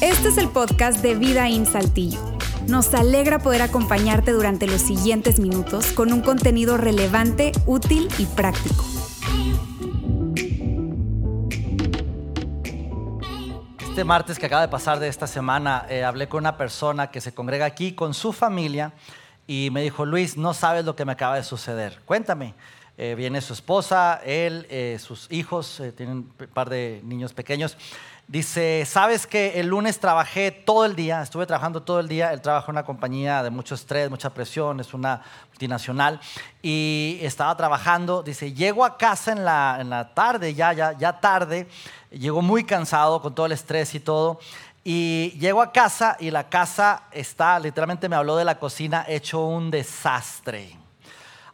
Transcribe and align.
Este 0.00 0.28
es 0.28 0.38
el 0.38 0.48
podcast 0.48 1.02
de 1.02 1.14
Vida 1.14 1.48
en 1.48 1.66
Saltillo. 1.66 2.20
Nos 2.68 2.92
alegra 2.94 3.38
poder 3.38 3.62
acompañarte 3.62 4.32
durante 4.32 4.66
los 4.66 4.80
siguientes 4.80 5.38
minutos 5.38 5.92
con 5.92 6.12
un 6.12 6.20
contenido 6.20 6.76
relevante, 6.76 7.52
útil 7.66 8.08
y 8.18 8.26
práctico. 8.26 8.84
Este 13.80 14.04
martes 14.04 14.38
que 14.38 14.46
acaba 14.46 14.62
de 14.62 14.68
pasar 14.68 14.98
de 14.98 15.08
esta 15.08 15.26
semana, 15.26 15.86
eh, 15.88 16.04
hablé 16.04 16.28
con 16.28 16.40
una 16.40 16.56
persona 16.56 17.10
que 17.10 17.20
se 17.20 17.32
congrega 17.32 17.64
aquí 17.64 17.92
con 17.92 18.14
su 18.14 18.32
familia 18.32 18.92
y 19.46 19.70
me 19.72 19.82
dijo, 19.82 20.04
Luis, 20.04 20.36
no 20.36 20.52
sabes 20.52 20.84
lo 20.84 20.96
que 20.96 21.04
me 21.04 21.12
acaba 21.12 21.36
de 21.36 21.44
suceder. 21.44 22.00
Cuéntame. 22.04 22.54
Eh, 22.98 23.14
viene 23.14 23.40
su 23.42 23.52
esposa, 23.52 24.20
él, 24.24 24.66
eh, 24.70 24.98
sus 24.98 25.30
hijos, 25.30 25.82
tienen 25.96 26.16
un 26.16 26.46
par 26.54 26.70
de 26.70 27.02
niños 27.04 27.34
pequeños. 27.34 27.76
Dice, 28.28 28.84
sabes 28.86 29.24
que 29.24 29.60
el 29.60 29.68
lunes 29.68 30.00
trabajé 30.00 30.50
todo 30.50 30.84
el 30.84 30.96
día, 30.96 31.22
estuve 31.22 31.46
trabajando 31.46 31.84
todo 31.84 32.00
el 32.00 32.08
día, 32.08 32.32
él 32.32 32.40
trabaja 32.40 32.66
en 32.66 32.72
una 32.72 32.84
compañía 32.84 33.40
de 33.44 33.50
mucho 33.50 33.76
estrés, 33.76 34.10
mucha 34.10 34.30
presión, 34.30 34.80
es 34.80 34.94
una 34.94 35.22
multinacional, 35.50 36.18
y 36.60 37.18
estaba 37.22 37.56
trabajando, 37.56 38.24
dice, 38.24 38.52
llego 38.52 38.84
a 38.84 38.96
casa 38.96 39.30
en 39.30 39.44
la, 39.44 39.76
en 39.80 39.90
la 39.90 40.12
tarde, 40.12 40.54
ya, 40.54 40.72
ya, 40.72 40.98
ya 40.98 41.20
tarde, 41.20 41.68
llegó 42.10 42.42
muy 42.42 42.64
cansado 42.64 43.22
con 43.22 43.32
todo 43.32 43.46
el 43.46 43.52
estrés 43.52 43.94
y 43.94 44.00
todo, 44.00 44.40
y 44.82 45.30
llego 45.38 45.62
a 45.62 45.70
casa 45.70 46.16
y 46.18 46.32
la 46.32 46.48
casa 46.48 47.04
está, 47.12 47.60
literalmente 47.60 48.08
me 48.08 48.16
habló 48.16 48.36
de 48.36 48.44
la 48.44 48.58
cocina, 48.58 49.04
hecho 49.06 49.44
un 49.44 49.70
desastre. 49.70 50.85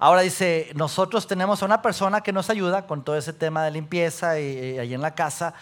Ahora 0.03 0.23
dice, 0.23 0.73
nosotros 0.75 1.29
tenemos 1.29 1.63
a 1.63 1.65
una 1.65 1.81
persona 1.81 2.23
que 2.23 2.33
nos 2.33 2.51
ayuda 2.51 2.89
con 2.89 3.05
todo 3.05 3.17
ese 3.17 3.33
tema 3.33 3.65
de 3.65 3.71
limpieza 3.71 4.41
y, 4.41 4.75
y 4.75 4.79
ahí 4.81 4.95
en 4.95 5.01
la 5.01 5.15
casa, 5.15 5.55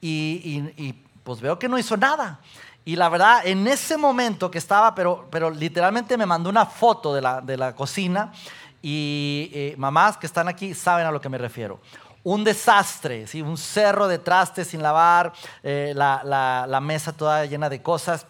y, 0.00 0.92
pues 1.24 1.40
veo 1.40 1.58
que 1.58 1.68
no 1.68 1.76
hizo 1.76 1.96
nada. 1.96 2.38
Y 2.84 2.94
la 2.94 3.08
verdad, 3.08 3.44
en 3.44 3.66
ese 3.66 3.96
momento 3.96 4.52
que 4.52 4.58
estaba, 4.58 4.94
pero, 4.94 5.26
pero 5.32 5.50
literalmente 5.50 6.16
me 6.16 6.26
mandó 6.26 6.48
una 6.48 6.64
foto 6.64 7.12
de 7.12 7.22
la, 7.22 7.40
de 7.40 7.56
la 7.56 7.74
cocina 7.74 8.32
y 8.80 9.50
eh, 9.52 9.74
mamás 9.76 10.16
que 10.16 10.26
están 10.26 10.46
aquí 10.46 10.74
saben 10.74 11.04
a 11.04 11.10
lo 11.10 11.20
que 11.20 11.28
me 11.28 11.36
refiero. 11.36 11.80
Un 12.22 12.44
desastre, 12.44 13.26
¿sí? 13.26 13.42
un 13.42 13.56
cerro 13.56 14.06
de 14.06 14.20
trastes 14.20 14.68
sin 14.68 14.80
lavar, 14.80 15.32
eh, 15.64 15.92
la, 15.96 16.22
la, 16.24 16.66
la 16.68 16.80
mesa 16.80 17.12
toda 17.12 17.46
llena 17.46 17.68
de 17.68 17.82
cosas. 17.82 18.28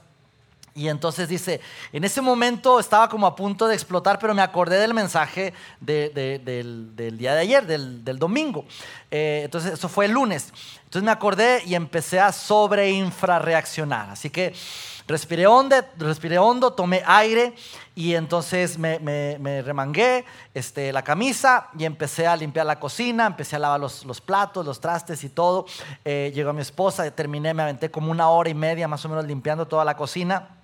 Y 0.78 0.88
entonces 0.88 1.28
dice, 1.28 1.60
en 1.92 2.04
ese 2.04 2.20
momento 2.20 2.78
estaba 2.78 3.08
como 3.08 3.26
a 3.26 3.34
punto 3.34 3.66
de 3.66 3.74
explotar, 3.74 4.20
pero 4.20 4.32
me 4.32 4.42
acordé 4.42 4.78
del 4.78 4.94
mensaje 4.94 5.52
del, 5.80 6.94
día 7.18 7.34
de 7.34 7.40
ayer, 7.40 7.66
del, 7.66 8.18
domingo. 8.20 8.64
Eh, 9.10 9.40
entonces 9.44 9.72
eso 9.72 9.88
fue 9.88 10.04
el 10.04 10.12
lunes. 10.12 10.52
Entonces 10.84 11.02
me 11.02 11.10
acordé 11.10 11.64
y 11.66 11.74
empecé 11.74 12.20
a 12.20 12.30
sobreinfrarreaccionar. 12.30 14.10
Así 14.10 14.30
que 14.30 14.54
respiré 15.08 15.48
hondo, 15.48 15.74
respiré 15.96 16.38
hondo 16.38 16.72
tomé 16.72 17.02
aire 17.04 17.54
y 17.96 18.14
entonces 18.14 18.78
me, 18.78 19.62
remangué 19.64 20.24
este, 20.54 20.92
la 20.92 21.02
camisa 21.02 21.70
y 21.76 21.86
empecé 21.86 22.28
a 22.28 22.36
limpiar 22.36 22.66
la 22.66 22.78
cocina, 22.78 23.26
empecé 23.26 23.56
a 23.56 23.58
lavar 23.58 23.80
los, 23.80 24.20
platos, 24.20 24.64
los 24.64 24.80
trastes 24.80 25.24
y 25.24 25.28
todo. 25.28 25.66
Eh, 26.04 26.30
llegó 26.32 26.52
mi 26.52 26.60
esposa, 26.62 27.10
terminé, 27.10 27.52
me 27.52 27.64
aventé 27.64 27.90
como 27.90 28.12
una 28.12 28.28
hora 28.28 28.48
y 28.48 28.54
media 28.54 28.86
más 28.86 29.04
o 29.04 29.08
menos 29.08 29.24
limpiando 29.24 29.66
toda 29.66 29.84
la 29.84 29.96
cocina. 29.96 30.57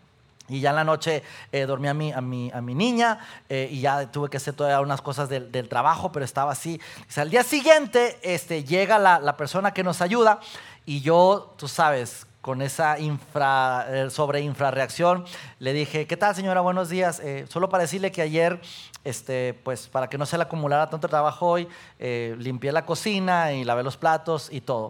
Y 0.49 0.61
ya 0.61 0.71
en 0.71 0.77
la 0.77 0.85
noche 0.85 1.23
eh, 1.53 1.65
dormí 1.65 1.89
a 1.89 1.95
mi, 1.95 2.13
a 2.13 2.21
mi, 2.21 2.51
a 2.53 2.61
mi 2.61 2.75
niña 2.75 3.19
eh, 3.49 3.69
y 3.71 3.81
ya 3.81 4.11
tuve 4.11 4.29
que 4.29 4.37
hacer 4.37 4.55
todas 4.55 4.79
unas 4.83 5.01
cosas 5.01 5.29
del, 5.29 5.51
del 5.51 5.69
trabajo, 5.69 6.13
pero 6.13 6.25
estaba 6.25 6.53
así. 6.53 6.79
al 7.17 7.31
día 7.31 7.43
siguiente 7.43 8.19
este, 8.23 8.63
llega 8.63 8.99
la, 8.99 9.19
la, 9.21 9.39
persona 9.39 9.73
que 9.73 9.83
nos 9.83 10.03
ayuda 10.03 10.41
y 10.85 11.01
yo, 11.01 11.55
tú 11.57 11.67
sabes, 11.67 12.27
con 12.43 12.61
esa 12.61 12.99
infra, 12.99 13.87
eh, 13.89 14.11
sobre 14.11 14.41
infrarreacción, 14.43 15.25
le 15.61 15.73
dije, 15.73 16.07
¿qué 16.07 16.17
tal 16.19 16.35
señora? 16.35 16.61
Buenos 16.61 16.91
días. 16.91 17.23
solo 17.49 17.71
para 17.71 17.85
decirle 17.85 18.13
que 18.13 18.21
ayer, 18.21 18.61
este, 19.03 19.59
pues 19.65 19.89
para 19.89 20.11
que 20.11 20.19
no 20.19 20.27
se 20.27 20.37
le 20.37 20.43
acumulara 20.43 20.91
tanto 20.91 21.09
trabajo 21.09 21.47
hoy, 21.47 21.69
limpié 21.99 22.71
la 22.71 22.85
cocina 22.85 23.55
y 23.55 23.65
lavé 23.65 23.83
los 23.83 23.97
platos 23.97 24.51
y 24.53 24.61
todo. 24.61 24.89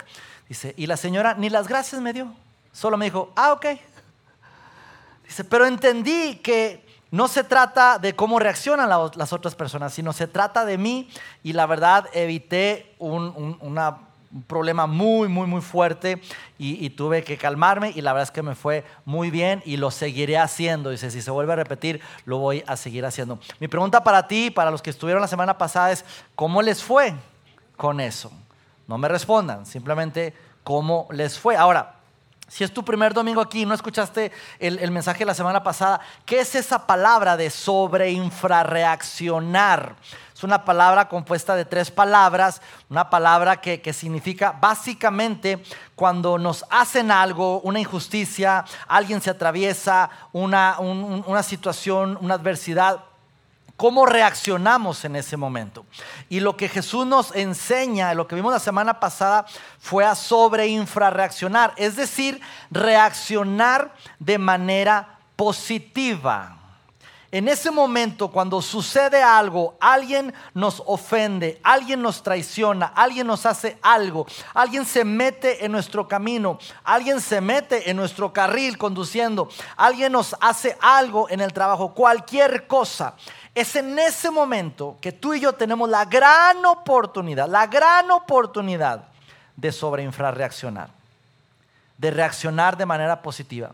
Dice, 0.48 0.75
y 0.76 0.88
la 0.88 0.97
señora 0.97 1.34
ni 1.34 1.48
las 1.48 1.69
gracias 1.69 2.00
me 2.00 2.12
dio, 2.12 2.32
solo 2.72 2.97
me 2.97 3.04
dijo, 3.04 3.32
ah, 3.37 3.53
ok. 3.53 3.66
Dice, 5.25 5.45
pero 5.45 5.67
entendí 5.67 6.37
que 6.37 6.85
no 7.15 7.29
se 7.29 7.45
trata 7.45 7.99
de 8.01 8.17
cómo 8.17 8.41
reaccionan 8.41 8.89
las 8.89 9.33
otras 9.33 9.55
personas, 9.55 9.95
sino 9.95 10.12
se 10.12 10.27
trata 10.27 10.65
de 10.65 10.79
mí 10.79 11.09
y 11.45 11.53
la 11.53 11.65
verdad 11.67 12.07
evité 12.12 12.93
un, 12.99 13.79
problema 14.49 14.89
muy, 14.89 15.29
muy, 15.29 15.47
muy 15.47 15.61
fuerte 15.61 16.21
y, 16.59 16.91
tuve 16.91 17.23
que 17.23 17.37
calmarme 17.37 17.93
y 17.95 18.01
la 18.01 18.12
verdad 18.12 18.25
es 18.25 18.31
que 18.33 18.43
me 18.43 18.57
fue 18.57 18.85
muy 19.05 19.31
bien 19.31 19.62
y 19.65 19.77
lo 19.77 19.93
seguiré 19.93 20.39
haciendo. 20.39 20.91
Dice, 20.91 21.09
si 21.12 21.23
se 21.23 21.31
vuelve 21.31 21.53
a 21.53 21.56
repetir, 21.56 22.01
lo 22.25 22.39
voy 22.39 22.65
a 22.67 22.77
seguir 22.77 23.06
haciendo. 23.06 23.39
Mi 23.61 23.69
pregunta 23.69 24.03
para 24.03 24.27
ti, 24.27 24.51
para 24.51 24.73
los 24.73 24.83
que 24.83 24.91
estuvieron 24.91 25.23
la 25.23 25.29
semana 25.29 25.56
pasada 25.56 25.93
es, 25.93 26.05
¿cómo 26.35 26.62
les 26.62 26.83
fue 26.83 27.15
con 27.77 28.01
eso? 28.01 28.33
No 28.89 28.99
me 28.99 29.06
respondan, 29.06 29.67
simplemente 29.67 30.35
cómo 30.65 31.06
les 31.12 31.39
fue. 31.39 31.56
Ahora, 31.56 31.94
si 32.49 32.62
es 32.62 32.72
tu 32.72 32.84
primer 32.84 33.12
domingo 33.15 33.41
aquí 33.41 33.62
y 33.62 33.66
no 33.66 33.75
escuchaste 33.75 34.31
el, 34.59 34.91
mensaje 34.91 35.21
de 35.21 35.27
la 35.27 35.34
semana 35.34 35.62
pasada, 35.62 36.00
¿qué 36.27 36.41
es 36.41 36.55
esa 36.55 36.87
palabra 36.87 37.37
de 37.37 37.50
sobreinfrarreaccionar? 37.50 39.97
Es 40.34 40.44
una 40.44 40.65
palabra 40.65 41.09
compuesta 41.09 41.56
de 41.56 41.65
tres 41.65 41.91
palabras, 41.91 42.60
una 42.91 43.09
palabra 43.09 43.60
que, 43.60 43.93
significa 43.93 44.56
básicamente 44.60 45.62
cuando 45.94 46.38
nos 46.38 46.65
hacen 46.71 47.10
algo, 47.10 47.60
una 47.60 47.81
injusticia, 47.81 48.65
alguien 48.88 49.21
se 49.21 49.31
atraviesa, 49.31 50.11
una, 50.32 50.78
una 50.81 51.43
situación, 51.43 52.19
una 52.21 52.34
adversidad, 52.34 53.05
cómo 53.77 54.07
reaccionamos 54.07 55.05
en 55.05 55.17
ese 55.17 55.37
momento. 55.37 55.85
Y 56.29 56.41
lo 56.41 56.57
que 56.57 56.69
Jesús 56.69 57.07
nos 57.07 57.35
enseña, 57.35 58.15
lo 58.15 58.27
que 58.27 58.37
vimos 58.37 58.53
la 58.53 58.59
semana 58.59 59.01
pasada, 59.01 59.47
fue 59.79 60.05
a 60.05 60.15
sobreinfrarreaccionar, 60.15 61.75
es 61.77 61.97
decir, 61.97 62.41
reaccionar 62.71 63.95
de 64.19 64.39
manera 64.39 65.19
positiva. 65.37 66.59
En 67.35 67.49
ese 67.49 67.73
momento, 67.73 68.31
cuando 68.31 68.62
sucede 68.62 69.21
algo, 69.21 69.77
alguien 69.81 70.33
nos 70.55 70.81
ofende, 70.87 71.59
alguien 71.65 72.01
nos 72.01 72.23
traiciona, 72.23 72.87
alguien 72.95 73.27
nos 73.27 73.45
hace 73.45 73.77
algo, 73.83 74.25
alguien 74.55 74.87
se 74.87 75.05
mete 75.05 75.65
en 75.65 75.73
nuestro 75.73 76.06
camino, 76.06 76.61
alguien 76.85 77.21
se 77.21 77.41
mete 77.41 77.91
en 77.91 77.97
nuestro 77.97 78.33
carril 78.33 78.79
conduciendo, 78.79 79.49
alguien 79.77 80.12
nos 80.12 80.37
hace 80.41 80.79
algo 80.81 81.29
en 81.29 81.41
el 81.41 81.53
trabajo, 81.53 81.93
cualquier 81.93 82.69
cosa. 82.69 83.17
Es 83.54 83.76
en 83.76 83.98
ese 83.98 84.31
momento 84.31 84.98
que 85.00 85.12
tú 85.12 85.34
y 85.34 85.41
yo 85.41 85.53
tenemos 85.53 85.88
la 85.88 86.04
gran 86.04 86.65
oportunidad, 86.66 87.48
la 87.48 87.66
gran 87.66 88.10
oportunidad 88.10 89.04
de 89.56 89.70
sobreinfrarreaccionar, 89.70 90.91
de 91.97 92.10
reaccionar 92.10 92.76
de 92.76 92.87
manera 92.87 93.22
positiva 93.22 93.72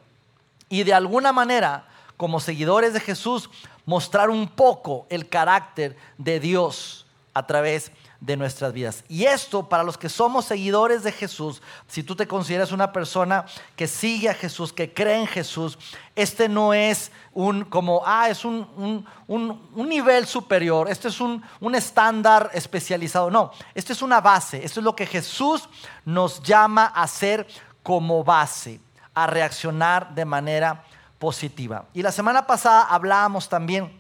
y 0.69 0.85
de 0.85 0.93
alguna 0.93 1.33
manera, 1.33 1.87
como 2.17 2.41
seguidores 2.41 2.93
de 2.93 3.01
Jesús, 3.01 3.49
mostrar 3.87 4.29
un 4.31 4.49
poco 4.49 5.07
el 5.09 5.29
carácter 5.29 5.97
de 6.19 6.39
Dios 6.39 7.07
a 7.33 7.47
través 7.47 7.91
de 8.21 8.37
nuestras 8.37 8.73
vidas. 8.73 9.03
Y 9.09 9.25
esto 9.25 9.69
para 9.69 9.83
los 9.83 9.97
que 9.97 10.11
somos 10.11 10.45
seguidores 10.45 11.03
de 11.03 11.11
Jesús, 11.11 11.63
si 11.89 12.03
tú 12.03 12.15
te 12.15 12.29
consideras 12.29 12.71
una 12.71 12.93
persona 12.93 13.47
que 13.77 13.87
sigue 13.87 14.29
a 14.29 14.35
Jesús, 14.35 14.73
que 14.73 14.93
cree 14.93 15.17
en 15.17 15.27
Jesús, 15.27 15.79
este 16.15 16.49
no 16.49 16.75
es 16.75 17.11
un 17.33 17.65
como, 17.65 18.03
ah, 18.05 18.29
es 18.29 18.45
un, 18.45 19.07
un, 19.27 19.89
nivel 19.89 20.27
superior, 20.27 20.91
este 20.91 21.09
es 21.09 21.21
un, 21.21 21.43
estándar 21.75 22.51
especializado. 22.53 23.31
No, 23.31 23.53
esto 23.75 23.93
es 23.93 24.03
una 24.03 24.21
base, 24.21 24.65
esto 24.65 24.81
es 24.81 24.85
lo 24.85 24.95
que 24.95 25.07
Jesús 25.07 25.69
nos 26.05 26.43
llama 26.43 26.93
a 26.95 27.05
hacer 27.05 27.47
como 27.83 28.23
base, 28.23 28.81
a 29.15 29.27
reaccionar 29.27 30.15
de 30.15 30.27
manera 30.27 30.85
positiva. 31.19 31.87
Y 31.95 32.03
la 32.03 32.13
semana 32.13 32.47
pasada 32.47 32.83
hablábamos 32.83 33.49
también 33.49 33.99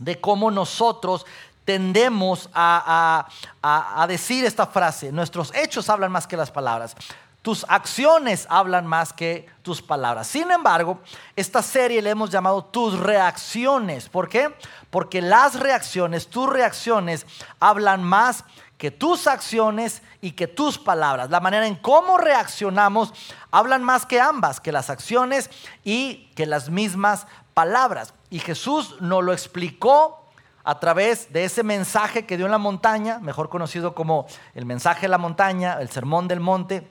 de 0.00 0.20
cómo 0.20 0.50
nosotros 0.50 1.24
tendemos 1.64 2.48
a, 2.52 3.26
decir 4.08 4.44
esta 4.44 4.66
frase, 4.66 5.12
nuestros 5.12 5.54
hechos 5.54 5.88
hablan 5.88 6.12
más 6.12 6.26
que 6.26 6.36
las 6.36 6.50
palabras. 6.50 6.94
Tus 7.42 7.66
acciones 7.68 8.46
hablan 8.48 8.86
más 8.86 9.12
que 9.12 9.46
tus 9.62 9.82
palabras. 9.82 10.26
Sin 10.26 10.50
embargo, 10.50 11.00
esta 11.36 11.60
serie 11.60 12.00
le 12.00 12.10
hemos 12.10 12.30
llamado 12.30 12.64
tus 12.64 12.98
reacciones. 12.98 14.08
¿Por 14.08 14.30
qué? 14.30 14.54
Porque 14.88 15.20
las 15.20 15.60
reacciones, 15.60 16.28
tus 16.28 16.48
reacciones, 16.48 17.26
hablan 17.60 18.02
más 18.02 18.44
que 18.78 18.90
tus 18.90 19.26
acciones 19.26 20.02
y 20.22 20.32
que 20.32 20.46
tus 20.46 20.78
palabras. 20.78 21.28
La 21.28 21.40
manera 21.40 21.66
en 21.66 21.76
cómo 21.76 22.16
reaccionamos 22.16 23.12
hablan 23.50 23.84
más 23.84 24.06
que 24.06 24.20
ambas, 24.20 24.58
que 24.58 24.72
las 24.72 24.88
acciones 24.88 25.50
y 25.84 26.30
que 26.34 26.46
las 26.46 26.70
mismas 26.70 27.26
palabras. 27.52 28.14
Y 28.30 28.38
Jesús 28.38 28.96
nos 29.00 29.22
lo 29.22 29.34
explicó 29.34 30.23
a 30.64 30.80
través 30.80 31.32
de 31.32 31.44
ese 31.44 31.62
mensaje 31.62 32.24
que 32.24 32.36
dio 32.36 32.46
en 32.46 32.52
la 32.52 32.58
montaña, 32.58 33.18
mejor 33.20 33.50
conocido 33.50 33.94
como 33.94 34.26
el 34.54 34.64
mensaje 34.64 35.02
de 35.02 35.08
la 35.08 35.18
montaña, 35.18 35.78
el 35.80 35.90
sermón 35.90 36.26
del 36.26 36.40
monte, 36.40 36.88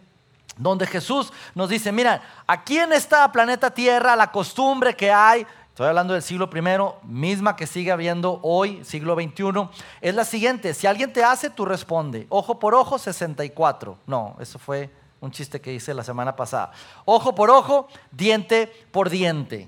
donde 0.58 0.86
Jesús 0.86 1.34
nos 1.56 1.70
dice, 1.70 1.92
mira, 1.92 2.22
aquí 2.46 2.78
en 2.78 2.94
esta 2.94 3.31
planeta 3.31 3.72
Tierra 3.72 4.16
la 4.16 4.31
costumbre 4.31 4.96
que 4.96 5.12
hay, 5.12 5.48
estoy 5.70 5.88
hablando 5.88 6.14
del 6.14 6.22
siglo 6.22 6.48
I, 6.54 7.08
misma 7.08 7.56
que 7.56 7.66
sigue 7.66 7.92
habiendo 7.92 8.40
hoy, 8.44 8.84
siglo 8.86 9.16
XXI, 9.16 9.70
es 10.02 10.14
la 10.14 10.24
siguiente, 10.24 10.75
si 10.75 10.86
alguien 10.86 11.12
te 11.12 11.24
hace, 11.24 11.50
tú 11.50 11.66
responde, 11.66 12.28
ojo 12.30 12.60
por 12.60 12.75
ojo, 12.75 13.00
64. 13.00 13.98
No, 14.06 14.36
eso 14.40 14.60
fue 14.60 14.92
un 15.20 15.31
chiste 15.31 15.60
que 15.60 15.74
hice 15.74 15.94
la 15.94 16.04
semana 16.04 16.36
pasada. 16.36 16.72
Ojo 17.06 17.34
por 17.34 17.50
ojo, 17.50 17.88
diente 18.12 18.68
por 18.92 19.10
diente. 19.10 19.68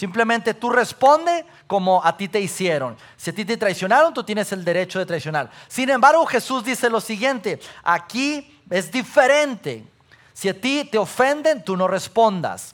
Simplemente 0.00 0.54
tú 0.54 0.70
responde 0.70 1.44
como 1.66 2.02
a 2.02 2.16
ti 2.16 2.26
te 2.26 2.40
hicieron. 2.40 2.96
Si 3.18 3.28
a 3.28 3.34
ti 3.34 3.44
te 3.44 3.58
traicionaron, 3.58 4.14
tú 4.14 4.24
tienes 4.24 4.50
el 4.50 4.64
derecho 4.64 4.98
de 4.98 5.04
traicionar. 5.04 5.50
Sin 5.68 5.90
embargo, 5.90 6.24
Jesús 6.24 6.64
dice 6.64 6.88
lo 6.88 7.02
siguiente, 7.02 7.60
aquí 7.82 8.58
es 8.70 8.90
diferente. 8.90 9.84
Si 10.32 10.48
a 10.48 10.58
ti 10.58 10.88
te 10.90 10.96
ofenden, 10.96 11.62
tú 11.62 11.76
no 11.76 11.86
respondas. 11.86 12.72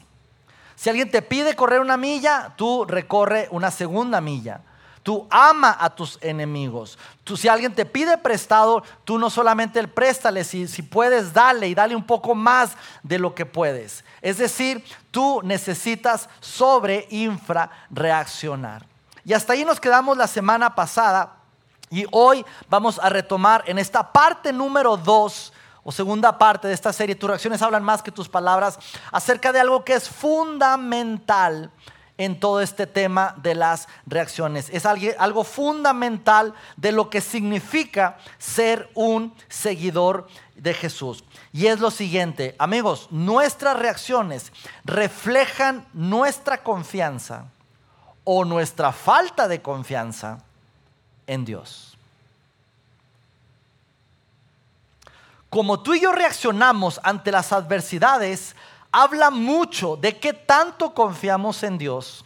Si 0.76 0.88
alguien 0.88 1.11
te 1.11 1.20
pide 1.20 1.56
correr 1.56 1.81
una 1.81 1.96
milla, 1.96 2.55
tú 2.56 2.84
recorre 2.84 3.49
una 3.50 3.72
segunda 3.72 4.20
milla. 4.20 4.61
Tú 5.06 5.25
ama 5.31 5.76
a 5.79 5.88
tus 5.88 6.19
enemigos. 6.20 6.99
Tú, 7.23 7.37
si 7.37 7.47
alguien 7.47 7.73
te 7.73 7.87
pide 7.87 8.19
prestado, 8.19 8.82
tú 9.05 9.20
no 9.20 9.31
solamente 9.31 9.79
el 9.79 9.88
préstale, 9.88 10.43
si, 10.43 10.67
si 10.67 10.82
puedes, 10.82 11.32
dale 11.32 11.69
y 11.69 11.76
dale 11.76 11.94
un 11.94 12.03
poco 12.03 12.35
más 12.35 12.73
de 13.05 13.20
lo 13.20 13.32
que 13.32 13.47
puedes. 13.47 14.05
Es 14.20 14.38
decir, 14.38 14.85
tú 15.12 15.43
necesitas 15.44 16.29
sobre 16.41 17.06
infra 17.08 17.70
reaccionar. 17.88 18.85
Y 19.25 19.32
hasta 19.32 19.53
ahí 19.53 19.64
nos 19.64 19.79
quedamos 19.79 20.17
la 20.17 20.26
semana 20.26 20.75
pasada 20.75 21.37
y 21.88 22.05
hoy 22.11 22.44
vamos 22.69 22.99
a 23.00 23.08
retomar 23.08 23.62
en 23.69 23.79
esta 23.79 24.11
parte 24.12 24.53
número 24.53 24.97
dos 24.97 25.53
o 25.85 25.93
segunda 25.93 26.37
parte 26.37 26.67
de 26.67 26.75
esta 26.75 26.93
serie, 26.93 27.14
tus 27.14 27.31
reacciones 27.31 27.62
hablan 27.62 27.85
más 27.85 28.03
que 28.03 28.11
tus 28.11 28.29
palabras, 28.29 28.76
acerca 29.12 29.53
de 29.53 29.61
algo 29.61 29.85
que 29.85 29.94
es 29.94 30.08
fundamental 30.08 31.70
en 32.18 32.40
todo 32.40 32.60
este 32.60 32.86
tema 32.86 33.34
de 33.42 33.54
las 33.54 33.88
reacciones. 34.06 34.68
Es 34.70 34.86
algo 34.86 35.44
fundamental 35.44 36.54
de 36.76 36.92
lo 36.92 37.10
que 37.10 37.20
significa 37.20 38.18
ser 38.38 38.90
un 38.94 39.34
seguidor 39.48 40.26
de 40.54 40.72
Jesús. 40.74 41.24
Y 41.52 41.66
es 41.66 41.80
lo 41.80 41.90
siguiente, 41.90 42.56
amigos, 42.58 43.08
nuestras 43.10 43.78
reacciones 43.78 44.52
reflejan 44.84 45.86
nuestra 45.92 46.62
confianza 46.62 47.46
o 48.24 48.44
nuestra 48.44 48.92
falta 48.92 49.46
de 49.48 49.60
confianza 49.60 50.38
en 51.26 51.44
Dios. 51.44 51.96
Como 55.50 55.80
tú 55.80 55.94
y 55.94 56.00
yo 56.00 56.12
reaccionamos 56.12 57.00
ante 57.02 57.30
las 57.30 57.52
adversidades, 57.52 58.56
habla 58.96 59.31
mucho 59.31 59.98
de 59.98 60.16
qué 60.16 60.32
tanto 60.32 60.94
confiamos 60.94 61.62
en 61.62 61.76
Dios 61.76 62.25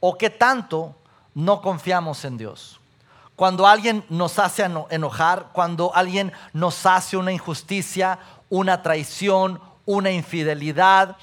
o 0.00 0.16
qué 0.16 0.30
tanto 0.30 0.94
no 1.34 1.60
confiamos 1.60 2.24
en 2.24 2.38
Dios. 2.38 2.80
Cuando 3.36 3.66
alguien 3.66 4.02
nos 4.08 4.38
hace 4.38 4.66
enojar, 4.88 5.50
cuando 5.52 5.94
alguien 5.94 6.32
nos 6.54 6.86
hace 6.86 7.18
una 7.18 7.32
injusticia, 7.32 8.18
una 8.48 8.80
traición, 8.80 9.60
una 9.84 10.10
infidelidad, 10.10 11.18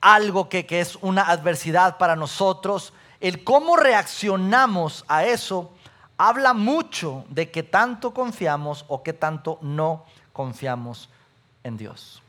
algo 0.00 0.48
que, 0.48 0.64
que 0.64 0.80
es 0.80 0.96
una 1.02 1.24
adversidad 1.24 1.98
para 1.98 2.16
nosotros, 2.16 2.94
el 3.20 3.44
cómo 3.44 3.76
reaccionamos 3.76 5.04
a 5.06 5.26
eso 5.26 5.70
habla 6.16 6.54
mucho 6.54 7.26
de 7.28 7.50
qué 7.50 7.62
tanto 7.62 8.14
confiamos 8.14 8.86
o 8.88 9.02
qué 9.02 9.12
tanto 9.12 9.58
no 9.60 10.06
confiamos 10.32 11.10
en 11.62 11.76
Dios. 11.76 12.23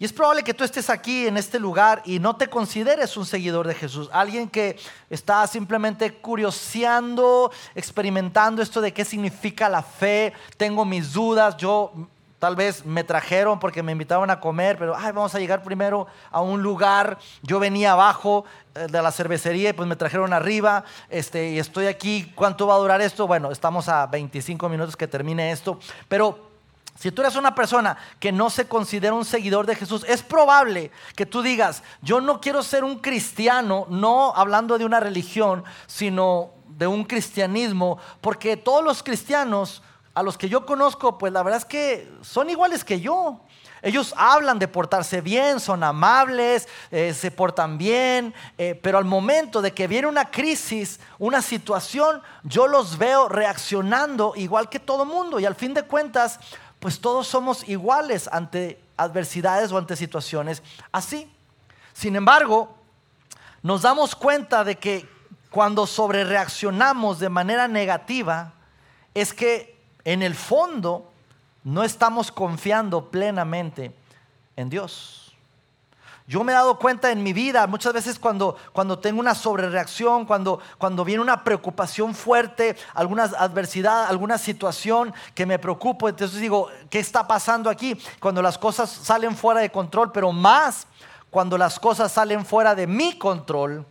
Y 0.00 0.06
es 0.06 0.14
probable 0.14 0.42
que 0.42 0.54
tú 0.54 0.64
estés 0.64 0.88
aquí 0.88 1.26
en 1.26 1.36
este 1.36 1.60
lugar 1.60 2.00
y 2.06 2.20
no 2.20 2.34
te 2.34 2.48
consideres 2.48 3.18
un 3.18 3.26
seguidor 3.26 3.66
de 3.66 3.74
Jesús. 3.74 4.08
Alguien 4.14 4.48
que 4.48 4.78
está 5.10 5.46
simplemente 5.46 6.14
curioseando, 6.14 7.52
experimentando 7.74 8.62
esto 8.62 8.80
de 8.80 8.94
qué 8.94 9.04
significa 9.04 9.68
la 9.68 9.82
fe. 9.82 10.32
Tengo 10.56 10.86
mis 10.86 11.12
dudas. 11.12 11.54
Yo 11.58 11.92
tal 12.38 12.56
vez 12.56 12.86
me 12.86 13.04
trajeron 13.04 13.60
porque 13.60 13.82
me 13.82 13.92
invitaron 13.92 14.30
a 14.30 14.40
comer, 14.40 14.78
pero 14.78 14.96
ay, 14.96 15.12
vamos 15.12 15.34
a 15.34 15.38
llegar 15.38 15.62
primero 15.62 16.06
a 16.30 16.40
un 16.40 16.62
lugar. 16.62 17.18
Yo 17.42 17.60
venía 17.60 17.92
abajo 17.92 18.46
eh, 18.74 18.86
de 18.90 19.02
la 19.02 19.12
cervecería 19.12 19.68
y 19.68 19.72
pues 19.74 19.86
me 19.86 19.96
trajeron 19.96 20.32
arriba. 20.32 20.82
Este, 21.10 21.50
y 21.50 21.58
estoy 21.58 21.88
aquí. 21.88 22.32
¿Cuánto 22.34 22.66
va 22.66 22.76
a 22.76 22.78
durar 22.78 23.02
esto? 23.02 23.26
Bueno, 23.26 23.50
estamos 23.50 23.86
a 23.90 24.06
25 24.06 24.66
minutos 24.70 24.96
que 24.96 25.06
termine 25.06 25.52
esto. 25.52 25.78
Pero 26.08 26.49
si 27.00 27.10
tú 27.10 27.22
eres 27.22 27.34
una 27.36 27.54
persona 27.54 27.96
que 28.18 28.30
no 28.30 28.50
se 28.50 28.68
considera 28.68 29.14
un 29.14 29.24
seguidor 29.24 29.64
de 29.64 29.74
Jesús, 29.74 30.04
es 30.06 30.22
probable 30.22 30.90
que 31.16 31.24
tú 31.24 31.40
digas, 31.40 31.82
yo 32.02 32.20
no 32.20 32.42
quiero 32.42 32.62
ser 32.62 32.84
un 32.84 32.98
cristiano, 32.98 33.86
no 33.88 34.34
hablando 34.36 34.76
de 34.76 34.84
una 34.84 35.00
religión, 35.00 35.64
sino 35.86 36.50
de 36.68 36.86
un 36.86 37.04
cristianismo, 37.04 37.96
porque 38.20 38.58
todos 38.58 38.84
los 38.84 39.02
cristianos 39.02 39.82
a 40.12 40.22
los 40.22 40.36
que 40.36 40.50
yo 40.50 40.66
conozco, 40.66 41.16
pues 41.16 41.32
la 41.32 41.42
verdad 41.42 41.60
es 41.60 41.64
que 41.64 42.12
son 42.20 42.50
iguales 42.50 42.84
que 42.84 43.00
yo. 43.00 43.40
Ellos 43.80 44.12
hablan 44.14 44.58
de 44.58 44.68
portarse 44.68 45.22
bien, 45.22 45.58
son 45.58 45.82
amables, 45.82 46.68
eh, 46.90 47.14
se 47.14 47.30
portan 47.30 47.78
bien, 47.78 48.34
eh, 48.58 48.74
pero 48.74 48.98
al 48.98 49.06
momento 49.06 49.62
de 49.62 49.72
que 49.72 49.86
viene 49.86 50.06
una 50.06 50.30
crisis, 50.30 51.00
una 51.18 51.40
situación, 51.40 52.20
yo 52.42 52.66
los 52.66 52.98
veo 52.98 53.26
reaccionando 53.30 54.34
igual 54.36 54.68
que 54.68 54.80
todo 54.80 55.06
mundo 55.06 55.40
y 55.40 55.46
al 55.46 55.54
fin 55.54 55.72
de 55.72 55.84
cuentas 55.84 56.38
pues 56.80 57.00
todos 57.00 57.28
somos 57.28 57.68
iguales 57.68 58.28
ante 58.32 58.80
adversidades 58.96 59.70
o 59.70 59.78
ante 59.78 59.96
situaciones 59.96 60.62
así. 60.90 61.30
Sin 61.92 62.16
embargo, 62.16 62.74
nos 63.62 63.82
damos 63.82 64.16
cuenta 64.16 64.64
de 64.64 64.76
que 64.76 65.08
cuando 65.50 65.86
sobrereaccionamos 65.86 67.18
de 67.18 67.28
manera 67.28 67.68
negativa, 67.68 68.54
es 69.14 69.34
que 69.34 69.78
en 70.04 70.22
el 70.22 70.34
fondo 70.34 71.12
no 71.64 71.82
estamos 71.84 72.32
confiando 72.32 73.10
plenamente 73.10 73.94
en 74.56 74.70
Dios. 74.70 75.29
Yo 76.30 76.44
me 76.44 76.52
he 76.52 76.54
dado 76.54 76.78
cuenta 76.78 77.10
en 77.10 77.24
mi 77.24 77.32
vida, 77.32 77.66
muchas 77.66 77.92
veces 77.92 78.16
cuando, 78.16 78.56
cuando 78.72 79.00
tengo 79.00 79.18
una 79.18 79.34
sobrereacción, 79.34 80.24
cuando, 80.24 80.60
cuando 80.78 81.04
viene 81.04 81.20
una 81.20 81.42
preocupación 81.42 82.14
fuerte, 82.14 82.76
alguna 82.94 83.24
adversidad, 83.24 84.04
alguna 84.04 84.38
situación 84.38 85.12
que 85.34 85.44
me 85.44 85.58
preocupo, 85.58 86.08
entonces 86.08 86.40
digo, 86.40 86.68
¿qué 86.88 87.00
está 87.00 87.26
pasando 87.26 87.68
aquí? 87.68 88.00
Cuando 88.20 88.42
las 88.42 88.58
cosas 88.58 88.88
salen 88.88 89.34
fuera 89.34 89.60
de 89.60 89.72
control, 89.72 90.12
pero 90.12 90.30
más 90.30 90.86
cuando 91.30 91.58
las 91.58 91.80
cosas 91.80 92.12
salen 92.12 92.46
fuera 92.46 92.76
de 92.76 92.86
mi 92.86 93.18
control, 93.18 93.84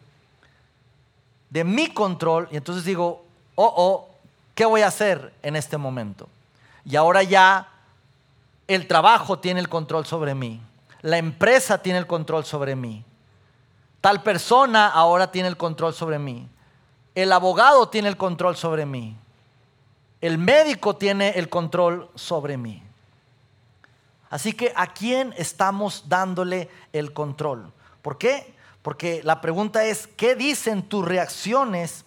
de 1.49 1.65
mi 1.65 1.93
control, 1.93 2.47
y 2.51 2.55
entonces 2.55 2.85
digo, 2.85 3.25
oh, 3.55 3.73
oh, 3.75 4.07
¿qué 4.55 4.63
voy 4.63 4.79
a 4.79 4.87
hacer 4.87 5.33
en 5.43 5.57
este 5.57 5.75
momento? 5.75 6.29
Y 6.85 6.95
ahora 6.95 7.21
ya 7.21 7.67
el 8.65 8.87
trabajo 8.87 9.39
tiene 9.39 9.59
el 9.59 9.67
control 9.67 10.05
sobre 10.05 10.33
mí 10.33 10.61
la 11.01 11.17
empresa 11.17 11.81
tiene 11.81 11.99
el 11.99 12.07
control 12.07 12.45
sobre 12.45 12.75
mí. 12.75 13.05
Tal 14.01 14.23
persona 14.23 14.87
ahora 14.87 15.31
tiene 15.31 15.49
el 15.49 15.57
control 15.57 15.93
sobre 15.93 16.19
mí. 16.19 16.47
El 17.15 17.31
abogado 17.31 17.89
tiene 17.89 18.07
el 18.07 18.17
control 18.17 18.55
sobre 18.55 18.85
mí. 18.85 19.17
El 20.21 20.37
médico 20.37 20.95
tiene 20.95 21.29
el 21.31 21.49
control 21.49 22.09
sobre 22.15 22.57
mí. 22.57 22.83
Así 24.29 24.53
que 24.53 24.71
¿a 24.75 24.87
quién 24.87 25.33
estamos 25.37 26.05
dándole 26.07 26.69
el 26.93 27.13
control? 27.13 27.71
¿Por 28.01 28.17
qué? 28.17 28.53
Porque 28.81 29.21
la 29.23 29.41
pregunta 29.41 29.83
es, 29.85 30.07
¿qué 30.07 30.35
dicen 30.35 30.83
tus 30.83 31.05
reacciones 31.05 32.05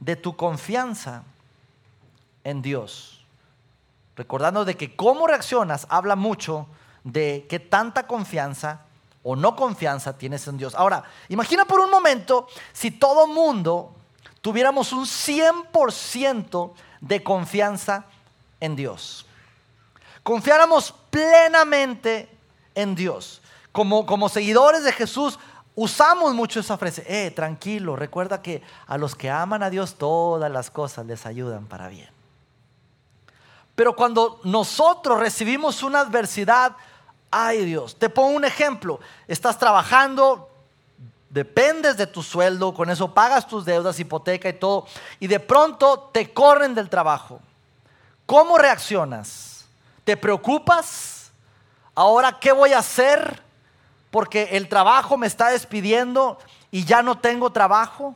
de 0.00 0.16
tu 0.16 0.36
confianza 0.36 1.24
en 2.44 2.62
Dios? 2.62 3.24
Recordando 4.16 4.64
de 4.64 4.76
que 4.76 4.94
cómo 4.94 5.26
reaccionas 5.26 5.86
habla 5.88 6.14
mucho 6.14 6.66
de 7.04 7.46
qué 7.48 7.58
tanta 7.58 8.06
confianza 8.06 8.82
o 9.22 9.36
no 9.36 9.54
confianza 9.54 10.16
tienes 10.16 10.46
en 10.48 10.56
Dios. 10.56 10.74
Ahora, 10.74 11.04
imagina 11.28 11.64
por 11.64 11.80
un 11.80 11.90
momento 11.90 12.48
si 12.72 12.90
todo 12.90 13.26
mundo 13.26 13.94
tuviéramos 14.40 14.92
un 14.92 15.04
100% 15.04 16.72
de 17.00 17.22
confianza 17.22 18.04
en 18.60 18.76
Dios. 18.76 19.26
Confiáramos 20.22 20.94
plenamente 21.10 22.28
en 22.74 22.94
Dios. 22.94 23.42
Como, 23.70 24.04
como 24.06 24.28
seguidores 24.28 24.84
de 24.84 24.92
Jesús, 24.92 25.38
usamos 25.74 26.34
mucho 26.34 26.60
esa 26.60 26.76
frase, 26.76 27.04
eh, 27.06 27.30
tranquilo, 27.30 27.96
recuerda 27.96 28.42
que 28.42 28.62
a 28.86 28.98
los 28.98 29.14
que 29.14 29.30
aman 29.30 29.62
a 29.62 29.70
Dios 29.70 29.94
todas 29.94 30.50
las 30.50 30.70
cosas 30.70 31.06
les 31.06 31.24
ayudan 31.26 31.66
para 31.66 31.88
bien. 31.88 32.10
Pero 33.74 33.96
cuando 33.96 34.40
nosotros 34.44 35.18
recibimos 35.18 35.82
una 35.82 36.00
adversidad, 36.00 36.76
Ay 37.34 37.64
Dios, 37.64 37.98
te 37.98 38.10
pongo 38.10 38.36
un 38.36 38.44
ejemplo. 38.44 39.00
Estás 39.26 39.58
trabajando, 39.58 40.50
dependes 41.30 41.96
de 41.96 42.06
tu 42.06 42.22
sueldo, 42.22 42.74
con 42.74 42.90
eso 42.90 43.14
pagas 43.14 43.48
tus 43.48 43.64
deudas, 43.64 43.98
hipoteca 43.98 44.50
y 44.50 44.52
todo, 44.52 44.86
y 45.18 45.28
de 45.28 45.40
pronto 45.40 46.10
te 46.12 46.30
corren 46.30 46.74
del 46.74 46.90
trabajo. 46.90 47.40
¿Cómo 48.26 48.58
reaccionas? 48.58 49.64
¿Te 50.04 50.14
preocupas? 50.14 51.32
Ahora, 51.94 52.38
¿qué 52.38 52.52
voy 52.52 52.74
a 52.74 52.80
hacer? 52.80 53.42
Porque 54.10 54.50
el 54.52 54.68
trabajo 54.68 55.16
me 55.16 55.26
está 55.26 55.48
despidiendo 55.48 56.38
y 56.70 56.84
ya 56.84 57.02
no 57.02 57.18
tengo 57.18 57.50
trabajo 57.50 58.14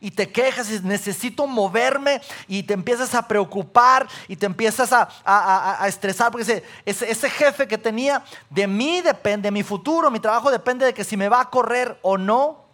y 0.00 0.10
te 0.10 0.30
quejas 0.30 0.70
y 0.70 0.80
necesito 0.80 1.46
moverme 1.46 2.20
y 2.48 2.62
te 2.62 2.72
empiezas 2.74 3.14
a 3.14 3.28
preocupar 3.28 4.08
y 4.28 4.36
te 4.36 4.46
empiezas 4.46 4.90
a, 4.92 5.86
estresar 5.86 6.32
porque 6.32 6.62
ese, 6.84 7.10
ese, 7.10 7.30
jefe 7.30 7.68
que 7.68 7.76
tenía 7.76 8.24
de 8.48 8.66
mí 8.66 9.02
depende, 9.02 9.50
mi 9.50 9.62
futuro, 9.62 10.10
mi 10.10 10.20
trabajo 10.20 10.50
depende 10.50 10.86
de 10.86 10.94
que 10.94 11.04
si 11.04 11.16
me 11.16 11.28
va 11.28 11.40
a 11.42 11.50
correr 11.50 11.98
o 12.02 12.16
no. 12.16 12.64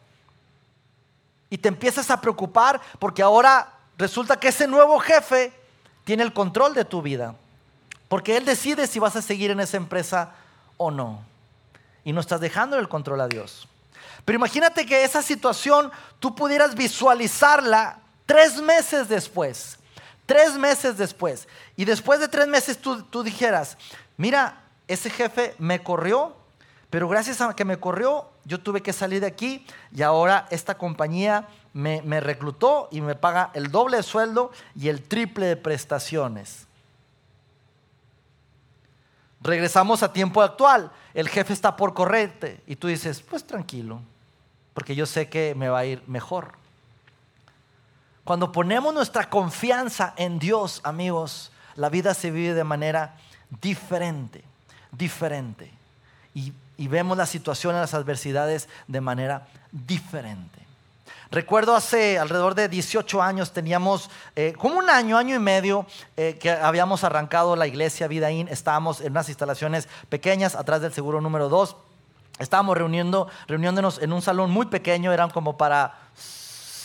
Y 1.49 1.59
te 1.59 1.68
empiezas 1.68 2.11
a 2.11 2.21
preocupar 2.21 2.80
porque 2.99 3.23
ahora 3.23 3.73
resulta 3.97 4.38
que 4.38 4.49
ese 4.49 4.66
nuevo 4.66 4.99
jefe 4.99 5.52
tiene 6.04 6.23
el 6.23 6.33
control 6.33 6.75
de 6.75 6.85
tu 6.85 7.02
vida. 7.02 7.35
Porque 8.09 8.37
él 8.37 8.45
decide 8.45 8.87
si 8.87 8.99
vas 8.99 9.16
a 9.16 9.23
seguir 9.23 9.50
en 9.50 9.61
esa 9.61 9.76
empresa 9.76 10.33
o 10.76 10.90
no. 10.90 11.23
Y 12.04 12.12
no 12.12 12.21
estás 12.21 12.40
dejando 12.40 12.78
el 12.78 12.88
control 12.88 13.21
a 13.21 13.28
Dios. 13.28 13.68
Pero 14.26 14.37
imagínate 14.38 14.85
que 14.85 15.04
esa 15.04 15.23
situación 15.23 15.90
tú 16.18 16.35
pudieras 16.35 16.75
visualizarla 16.75 18.00
tres 18.26 18.61
meses 18.61 19.09
después. 19.09 19.78
Tres 20.26 20.54
meses 20.54 20.99
después. 20.99 21.47
Y 21.76 21.85
después 21.85 22.18
de 22.18 22.26
tres 22.26 22.49
meses 22.49 22.76
tú, 22.76 23.23
dijeras, 23.23 23.78
mira, 24.16 24.64
ese 24.88 25.11
jefe 25.11 25.54
me 25.59 25.80
corrió, 25.80 26.35
pero 26.90 27.09
gracias 27.09 27.40
a 27.40 27.54
que 27.54 27.64
me 27.64 27.78
corrió, 27.78 28.28
yo 28.45 28.61
tuve 28.61 28.83
que 28.83 28.92
salir 28.92 29.21
de 29.21 29.28
aquí 29.28 29.64
y 29.95 30.02
ahora 30.02 30.49
esta 30.50 30.76
compañía 30.76 31.47
me, 31.73 32.02
me, 32.02 32.18
reclutó 32.18 32.88
y 32.90 33.02
me 33.02 33.14
paga 33.14 33.52
el 33.54 33.71
doble 33.71 33.99
de 33.99 34.02
sueldo 34.02 34.50
y 34.75 34.88
el 34.88 35.04
triple 35.04 35.47
de 35.47 35.56
prestaciones. 35.56 36.66
Regresamos 39.40 40.02
a 40.02 40.12
tiempo 40.12 40.42
actual. 40.42 40.90
El 41.14 41.28
jefe 41.28 41.52
está 41.52 41.76
por 41.76 41.95
correrte 41.95 42.61
y 42.66 42.75
tú 42.75 42.88
dices, 42.88 43.23
pues 43.23 43.47
tranquilo, 43.47 44.00
porque 44.76 44.95
yo 44.95 45.06
sé 45.06 45.30
que 45.30 45.54
me 45.54 45.71
va 45.71 45.78
a 45.78 45.85
ir 45.87 46.02
mejor. 46.06 46.52
Cuando 48.25 48.52
ponemos 48.52 48.92
nuestra 48.92 49.30
confianza 49.30 50.12
en 50.18 50.38
Dios, 50.38 50.83
amigos, 50.85 51.50
la 51.76 51.88
vida 51.88 52.12
se 52.12 52.30
vive 52.30 52.52
de 52.52 52.62
manera 52.62 53.16
diferente, 53.62 54.45
diferente. 54.92 55.73
Y, 56.35 56.52
vemos 56.76 57.16
la 57.16 57.25
situación, 57.25 57.75
las 57.75 57.95
adversidades 57.95 58.68
de 58.87 59.00
manera 59.00 59.49
diferente. 59.73 60.59
Recuerdo 61.30 61.75
hace 61.75 62.18
alrededor 62.18 62.54
de 62.54 62.68
18 62.68 63.23
años, 63.23 63.52
teníamos 63.52 64.11
eh, 64.37 64.52
como 64.59 64.76
un 64.76 64.90
año, 64.90 65.16
año 65.16 65.35
y 65.37 65.38
medio, 65.38 65.87
eh, 66.18 66.37
que 66.38 66.50
habíamos 66.50 67.02
arrancado 67.02 67.56
la 67.56 67.66
iglesia 67.66 68.09
Vidaín. 68.09 68.47
Estábamos 68.49 69.00
en 69.00 69.12
unas 69.12 69.30
instalaciones 69.30 69.88
pequeñas 70.11 70.54
atrás 70.54 70.83
del 70.83 70.92
seguro 70.92 71.23
número 71.23 71.49
2 71.49 71.76
Estábamos 72.38 72.76
reuniendo, 72.76 73.28
reuniéndonos 73.47 74.00
en 74.02 74.12
un 74.12 74.23
salón 74.23 74.50
muy 74.50 74.66
pequeño, 74.66 75.12
eran 75.12 75.31
como 75.31 75.57
para 75.57 75.95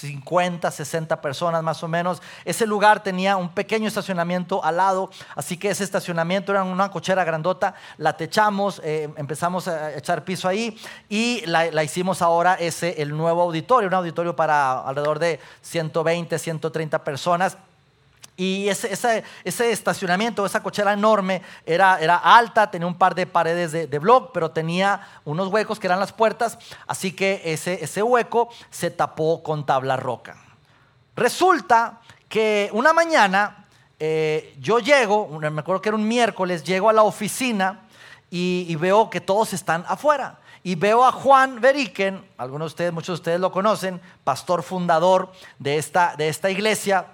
50, 0.02 0.72
60 0.72 1.22
personas 1.22 1.62
más 1.62 1.84
o 1.84 1.88
menos. 1.88 2.22
Ese 2.44 2.66
lugar 2.66 3.04
tenía 3.04 3.38
un 3.38 3.50
pequeño 3.50 3.88
estacionamiento 3.88 4.64
al 4.64 4.78
lado, 4.78 5.10
así 5.36 5.58
que 5.58 5.70
ese 5.70 5.84
estacionamiento 5.84 6.52
era 6.52 6.64
una 6.64 6.90
cochera 6.90 7.24
grandota, 7.24 7.76
la 7.98 8.18
techamos, 8.18 8.82
eh, 8.84 9.10
empezamos 9.18 9.68
a 9.68 9.96
echar 9.96 10.24
piso 10.24 10.48
ahí 10.48 10.78
y 11.10 11.46
la, 11.46 11.70
la, 11.72 11.84
hicimos 11.84 12.22
ahora 12.22 12.56
ese, 12.56 13.02
el 13.02 13.16
nuevo 13.16 13.42
auditorio, 13.42 13.88
un 13.88 13.94
auditorio 13.94 14.36
para 14.36 14.82
alrededor 14.82 15.20
de 15.20 15.40
120, 15.62 16.40
130 16.40 17.04
personas. 17.04 17.58
Y 18.38 18.70
ese, 18.70 19.24
ese, 19.44 19.72
estacionamiento, 19.72 20.46
esa 20.46 20.64
cochera 20.64 20.94
enorme, 20.94 21.42
era, 21.66 22.00
era, 22.00 22.18
alta, 22.18 22.72
tenía 22.72 22.88
un 22.88 22.98
par 22.98 23.14
de 23.14 23.28
paredes 23.28 23.72
de, 23.72 23.88
de 23.88 24.00
block, 24.00 24.32
pero 24.34 24.52
tenía 24.52 25.02
unos 25.26 25.50
huecos 25.50 25.80
que 25.80 25.88
eran 25.88 26.00
las 26.00 26.14
puertas, 26.14 26.58
así 26.88 27.12
que 27.12 27.42
ese, 27.46 27.84
ese 27.84 28.02
hueco 28.02 28.50
se 28.70 28.90
tapó 28.90 29.44
con 29.44 29.66
tabla 29.66 29.98
roca. 29.98 30.38
Resulta 31.16 32.00
que 32.30 32.70
una 32.74 32.94
mañana 32.94 33.68
eh, 34.00 34.56
yo 34.60 34.80
llego, 34.80 35.28
me 35.28 35.48
acuerdo 35.48 35.82
que 35.82 35.90
era 35.90 35.98
un 35.98 36.08
miércoles, 36.08 36.64
llego 36.64 36.90
a 36.90 36.94
la 36.94 37.04
oficina 37.04 37.82
y, 38.32 38.66
y 38.68 38.76
veo 38.76 39.10
que 39.10 39.22
todos 39.22 39.54
están 39.54 39.86
afuera 39.88 40.40
y 40.64 40.76
veo 40.76 41.04
a 41.04 41.12
Juan 41.12 41.60
Beriken, 41.60 42.24
algunos 42.38 42.66
de 42.66 42.74
ustedes, 42.74 42.94
muchos 42.94 43.18
de 43.18 43.22
ustedes 43.22 43.40
lo 43.40 43.52
conocen, 43.52 44.00
pastor 44.24 44.64
fundador 44.64 45.32
de 45.60 45.78
esta, 45.78 46.16
de 46.16 46.30
esta 46.30 46.50
iglesia, 46.50 47.06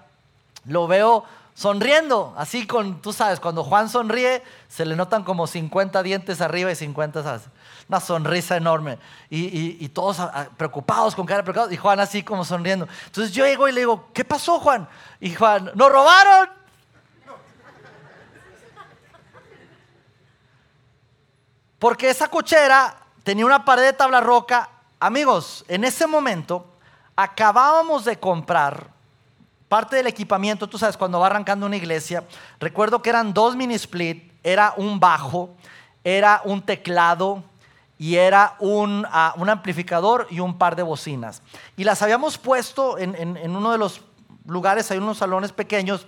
lo 0.67 0.87
veo 0.87 1.25
sonriendo, 1.57 2.35
así 2.37 2.67
con, 2.67 3.01
tú 3.01 3.11
sabes, 3.11 3.39
cuando 3.39 3.63
Juan 3.63 3.89
sonríe, 3.89 4.43
se 4.67 4.85
le 4.85 4.95
notan 4.95 5.23
como 5.23 5.47
50 5.47 6.03
dientes 6.03 6.39
arriba 6.39 6.71
y 6.71 6.75
50, 6.75 7.23
¿sabes? 7.23 7.41
Una 7.89 7.99
sonrisa 7.99 8.55
enorme. 8.57 8.99
Y, 9.31 9.87
todos 9.89 10.19
ah, 10.19 10.49
preocupados, 10.55 11.15
con 11.15 11.25
cara 11.25 11.41
preocupados, 11.41 11.73
y 11.73 11.77
Juan 11.77 11.99
así 11.99 12.21
como 12.21 12.45
sonriendo. 12.45 12.87
Entonces 13.05 13.33
yo 13.33 13.43
llego 13.43 13.67
y 13.67 13.71
le 13.71 13.81
digo, 13.81 14.09
¿qué 14.13 14.23
pasó, 14.23 14.59
Juan? 14.59 14.87
Y 15.19 15.33
Juan, 15.33 15.71
¿nos 15.73 15.91
robaron? 15.91 16.49
Porque 21.79 22.11
esa 22.11 22.27
cochera 22.27 22.97
tenía 23.23 23.47
una 23.47 23.65
pared 23.65 23.83
de 23.83 23.93
tabla 23.93 24.21
roca. 24.21 24.69
Amigos, 24.99 25.65
en 25.67 25.83
ese 25.83 26.05
momento 26.05 26.77
acabábamos 27.15 28.05
de 28.05 28.19
comprar 28.19 28.96
Parte 29.67 29.97
del 29.97 30.07
equipamiento, 30.07 30.67
tú 30.67 30.77
sabes, 30.77 30.95
cuando 30.95 31.19
va 31.19 31.27
arrancando 31.27 31.65
una 31.65 31.75
iglesia, 31.75 32.23
recuerdo 32.59 33.01
que 33.01 33.09
eran 33.09 33.33
dos 33.33 33.55
mini 33.55 33.73
split, 33.73 34.31
era 34.41 34.73
un 34.77 34.99
bajo, 34.99 35.49
era 36.05 36.41
un 36.45 36.61
teclado 36.61 37.43
y 37.97 38.15
era 38.15 38.55
un, 38.59 39.05
ah, 39.11 39.35
amplificador 39.47 40.27
y 40.29 40.39
un 40.39 40.57
par 40.57 40.77
de 40.77 40.83
bocinas. 40.83 41.41
Y 41.75 41.83
las 41.83 42.01
habíamos 42.01 42.37
puesto 42.37 42.97
en, 42.97 43.37
uno 43.49 43.71
de 43.73 43.77
los 43.77 44.01
lugares, 44.45 44.89
hay 44.89 44.99
unos 44.99 45.17
salones 45.17 45.51
pequeños, 45.51 46.07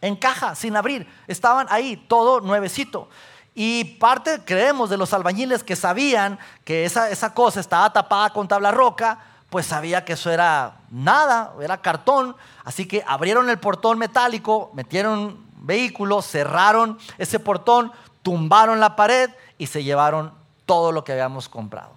en 0.00 0.16
caja, 0.16 0.54
sin 0.54 0.74
abrir. 0.74 1.06
Estaban 1.26 1.66
ahí, 1.68 1.96
todo 2.08 2.40
nuevecito. 2.40 3.10
Y 3.54 3.84
parte, 3.84 4.40
creemos, 4.44 4.88
de 4.88 4.96
los 4.96 5.12
albañiles 5.12 5.62
que 5.62 5.76
sabían 5.76 6.38
que 6.64 6.84
esa, 6.84 7.10
esa 7.10 7.34
cosa 7.34 7.60
estaba 7.60 7.92
tapada 7.92 8.30
con 8.30 8.48
tabla 8.48 8.70
roca, 8.70 9.18
pues 9.50 9.66
sabía 9.66 10.04
que 10.04 10.12
eso 10.12 10.30
era 10.30 10.80
nada, 10.90 11.54
era 11.60 11.80
cartón. 11.80 12.36
Así 12.64 12.86
que 12.86 13.02
abrieron 13.06 13.48
el 13.48 13.58
portón 13.58 13.98
metálico, 13.98 14.70
metieron 14.74 15.46
vehículos, 15.56 16.26
cerraron 16.26 16.98
ese 17.16 17.40
portón, 17.40 17.92
tumbaron 18.22 18.80
la 18.80 18.96
pared 18.96 19.30
y 19.56 19.66
se 19.66 19.82
llevaron 19.82 20.32
todo 20.66 20.92
lo 20.92 21.02
que 21.02 21.12
habíamos 21.12 21.48
comprado. 21.48 21.92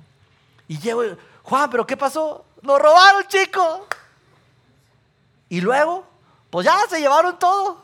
Y 0.67 0.79
llego, 0.79 1.03
Juan, 1.43 1.69
¿pero 1.69 1.85
qué 1.85 1.97
pasó? 1.97 2.45
Nos 2.61 2.79
robaron, 2.79 3.23
chicos. 3.27 3.81
Y 5.49 5.59
luego, 5.59 6.05
pues 6.49 6.65
ya 6.65 6.77
se 6.89 7.01
llevaron 7.01 7.37
todo. 7.37 7.81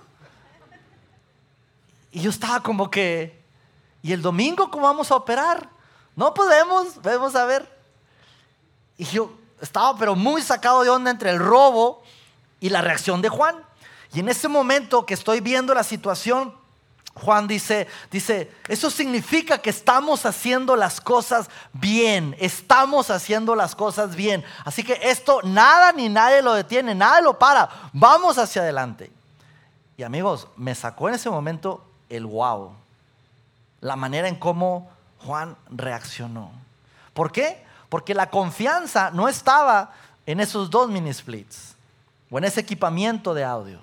Y 2.12 2.22
yo 2.22 2.30
estaba 2.30 2.62
como 2.62 2.90
que, 2.90 3.44
¿y 4.02 4.14
el 4.14 4.22
domingo 4.22 4.72
cómo 4.72 4.86
vamos 4.86 5.12
a 5.12 5.16
operar? 5.16 5.70
No 6.16 6.34
podemos, 6.34 7.02
vamos 7.02 7.36
a 7.36 7.46
ver. 7.46 7.78
Y 8.98 9.04
yo, 9.04 9.32
estaba 9.62 9.98
pero 9.98 10.16
muy 10.16 10.42
sacado 10.42 10.84
de 10.84 10.90
onda 10.90 11.12
entre 11.12 11.30
el 11.30 11.40
robo 11.40 12.04
y 12.60 12.70
la 12.70 12.82
reacción 12.82 13.22
de 13.22 13.30
Juan. 13.30 13.56
Y 14.14 14.20
en 14.20 14.30
ese 14.30 14.48
momento 14.48 15.06
que 15.06 15.14
estoy 15.14 15.42
viendo 15.42 15.74
la 15.74 15.84
situación, 15.84 16.54
Juan 17.14 17.48
dice, 17.48 17.88
dice, 18.12 18.52
eso 18.68 18.92
significa 18.92 19.58
que 19.58 19.72
estamos 19.72 20.26
haciendo 20.26 20.76
las 20.76 21.02
cosas 21.02 21.50
bien, 21.74 22.36
estamos 22.40 23.10
haciendo 23.10 23.56
las 23.56 23.76
cosas 23.76 24.16
bien. 24.16 24.44
Así 24.64 24.84
que 24.84 25.00
esto 25.02 25.42
nada 25.44 25.92
ni 25.92 26.10
nadie 26.10 26.42
lo 26.42 26.54
detiene, 26.54 26.94
nada 26.94 27.22
lo 27.22 27.40
para, 27.40 27.70
vamos 27.92 28.38
hacia 28.38 28.62
adelante. 28.62 29.12
Y 29.98 30.04
amigos, 30.04 30.48
me 30.56 30.76
sacó 30.76 31.10
en 31.10 31.16
ese 31.16 31.30
momento 31.30 31.84
el 32.08 32.26
wow, 32.26 32.72
la 33.82 33.96
manera 33.96 34.28
en 34.28 34.36
cómo 34.36 34.90
Juan 35.26 35.58
reaccionó. 35.70 36.52
¿Por 37.14 37.32
qué? 37.32 37.66
Porque 37.90 38.14
la 38.14 38.30
confianza 38.30 39.12
no 39.12 39.28
estaba 39.28 39.92
en 40.26 40.40
esos 40.40 40.70
dos 40.70 40.90
mini 40.90 41.14
splits 41.14 41.76
o 42.30 42.38
en 42.38 42.44
ese 42.44 42.60
equipamiento 42.60 43.34
de 43.34 43.44
audio. 43.44 43.80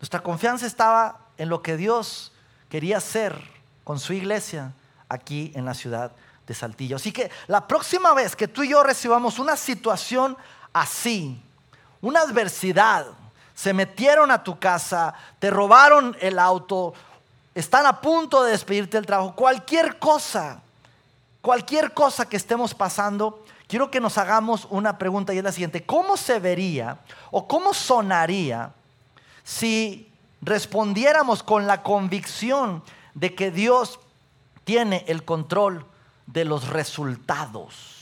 Nuestra 0.00 0.20
confianza 0.20 0.66
estaba 0.66 1.20
en 1.36 1.48
lo 1.48 1.62
que 1.62 1.76
Dios 1.76 2.32
quería 2.68 2.98
hacer 2.98 3.40
con 3.84 3.98
su 3.98 4.12
iglesia 4.12 4.72
aquí 5.08 5.52
en 5.54 5.64
la 5.64 5.74
ciudad 5.74 6.12
de 6.46 6.54
Saltillo. 6.54 6.96
Así 6.96 7.12
que 7.12 7.30
la 7.46 7.66
próxima 7.66 8.14
vez 8.14 8.34
que 8.34 8.48
tú 8.48 8.62
y 8.62 8.70
yo 8.70 8.82
recibamos 8.82 9.38
una 9.38 9.56
situación 9.56 10.36
así, 10.72 11.40
una 12.00 12.20
adversidad, 12.20 13.06
se 13.54 13.74
metieron 13.74 14.30
a 14.30 14.44
tu 14.44 14.58
casa, 14.58 15.14
te 15.38 15.50
robaron 15.50 16.16
el 16.20 16.38
auto, 16.38 16.94
están 17.54 17.86
a 17.86 18.00
punto 18.00 18.44
de 18.44 18.52
despedirte 18.52 18.96
del 18.96 19.06
trabajo, 19.06 19.34
cualquier 19.34 19.98
cosa 19.98 20.62
Cualquier 21.48 21.94
cosa 21.94 22.28
que 22.28 22.36
estemos 22.36 22.74
pasando, 22.74 23.42
quiero 23.68 23.90
que 23.90 24.00
nos 24.00 24.18
hagamos 24.18 24.66
una 24.68 24.98
pregunta 24.98 25.32
y 25.32 25.38
es 25.38 25.44
la 25.44 25.50
siguiente. 25.50 25.82
¿Cómo 25.82 26.18
se 26.18 26.40
vería 26.40 26.98
o 27.30 27.48
cómo 27.48 27.72
sonaría 27.72 28.74
si 29.44 30.12
respondiéramos 30.42 31.42
con 31.42 31.66
la 31.66 31.82
convicción 31.82 32.82
de 33.14 33.34
que 33.34 33.50
Dios 33.50 33.98
tiene 34.64 35.06
el 35.08 35.24
control 35.24 35.86
de 36.26 36.44
los 36.44 36.68
resultados? 36.68 37.97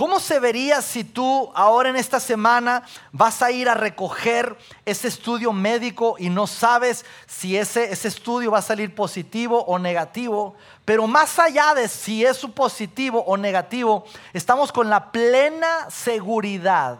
¿Cómo 0.00 0.18
se 0.18 0.40
vería 0.40 0.80
si 0.80 1.04
tú 1.04 1.50
ahora 1.54 1.90
en 1.90 1.96
esta 1.96 2.20
semana 2.20 2.84
vas 3.12 3.42
a 3.42 3.50
ir 3.50 3.68
a 3.68 3.74
recoger 3.74 4.56
ese 4.86 5.08
estudio 5.08 5.52
médico 5.52 6.16
y 6.18 6.30
no 6.30 6.46
sabes 6.46 7.04
si 7.26 7.54
ese, 7.54 7.92
ese 7.92 8.08
estudio 8.08 8.50
va 8.50 8.60
a 8.60 8.62
salir 8.62 8.94
positivo 8.94 9.62
o 9.66 9.78
negativo? 9.78 10.56
Pero 10.86 11.06
más 11.06 11.38
allá 11.38 11.74
de 11.74 11.86
si 11.86 12.24
es 12.24 12.38
positivo 12.38 13.22
o 13.26 13.36
negativo, 13.36 14.06
estamos 14.32 14.72
con 14.72 14.88
la 14.88 15.12
plena 15.12 15.90
seguridad 15.90 16.98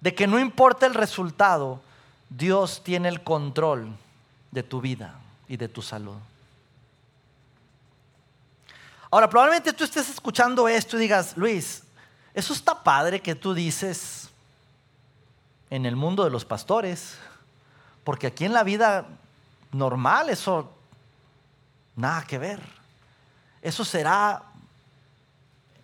de 0.00 0.14
que 0.14 0.26
no 0.26 0.40
importa 0.40 0.86
el 0.86 0.94
resultado, 0.94 1.82
Dios 2.30 2.80
tiene 2.82 3.10
el 3.10 3.22
control 3.22 3.92
de 4.50 4.62
tu 4.62 4.80
vida 4.80 5.20
y 5.46 5.58
de 5.58 5.68
tu 5.68 5.82
salud. 5.82 6.16
Ahora, 9.12 9.28
probablemente 9.28 9.72
tú 9.72 9.82
estés 9.82 10.08
escuchando 10.08 10.68
esto 10.68 10.96
y 10.96 11.00
digas, 11.00 11.36
Luis, 11.36 11.82
eso 12.32 12.52
está 12.52 12.84
padre 12.84 13.20
que 13.20 13.34
tú 13.34 13.54
dices 13.54 14.30
en 15.68 15.84
el 15.84 15.96
mundo 15.96 16.22
de 16.22 16.30
los 16.30 16.44
pastores, 16.44 17.18
porque 18.04 18.28
aquí 18.28 18.44
en 18.44 18.52
la 18.52 18.62
vida 18.62 19.06
normal 19.72 20.30
eso 20.30 20.72
nada 21.96 22.22
que 22.22 22.38
ver. 22.38 22.60
Eso 23.62 23.84
será 23.84 24.44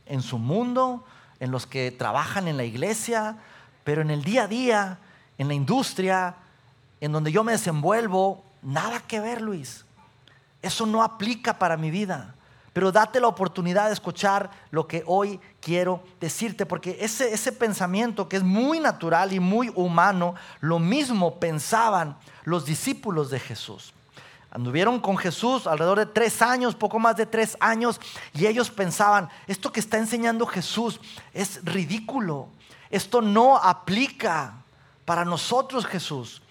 en 0.07 0.23
su 0.23 0.39
mundo, 0.39 1.05
en 1.41 1.51
los 1.51 1.67
que 1.67 1.91
trabajan 1.91 2.47
en 2.47 2.57
la 2.57 2.65
iglesia, 2.65 3.39
pero 3.83 4.03
en 4.03 4.11
el 4.11 4.23
día 4.23 4.45
a 4.45 4.49
día, 4.49 4.99
en 5.37 5.49
la 5.49 5.55
industria, 5.55 6.37
en 7.01 7.11
donde 7.11 7.33
yo 7.33 7.43
me 7.43 7.53
desenvuelvo, 7.53 8.45
nada 8.63 9.01
que 9.01 9.19
ver, 9.19 9.43
Luis. 9.43 9.85
Eso 10.63 10.87
no 10.87 11.03
aplica 11.03 11.59
para 11.59 11.77
mi 11.77 11.91
vida 11.91 12.37
pero 12.77 12.93
date 12.93 13.21
la 13.21 13.29
oportunidad 13.29 13.87
de 13.87 13.95
escuchar 13.95 14.51
lo 14.71 14.87
que 14.87 15.03
hoy 15.07 15.41
quiero 15.63 16.03
decirte, 16.21 16.67
porque 16.67 16.99
ese, 17.01 17.33
ese 17.33 17.51
pensamiento 17.51 18.29
que 18.29 18.37
es 18.37 18.43
muy 18.43 18.81
natural 18.81 19.33
y 19.33 19.41
muy 19.41 19.73
humano, 19.75 20.35
lo 20.61 20.79
mismo 20.79 21.41
pensaban 21.41 22.19
los 22.45 22.67
discípulos 22.67 23.31
de 23.31 23.41
Jesús. 23.41 23.95
Anduvieron 24.51 25.01
con 25.01 25.17
Jesús 25.17 25.67
alrededor 25.67 26.01
de 26.01 26.05
tres 26.05 26.43
años, 26.43 26.75
poco 26.75 26.99
más 26.99 27.17
de 27.17 27.25
tres 27.25 27.57
años, 27.61 27.99
y 28.35 28.45
ellos 28.45 28.71
pensaban, 28.71 29.31
esto 29.47 29.73
que 29.73 29.81
está 29.81 29.97
enseñando 29.97 30.45
Jesús 30.45 31.01
es 31.33 31.65
ridículo, 31.65 32.49
esto 32.91 33.23
no 33.23 33.57
aplica 33.57 34.53
para 35.07 35.25
nosotros 35.25 35.87
Jesús. 35.87 36.43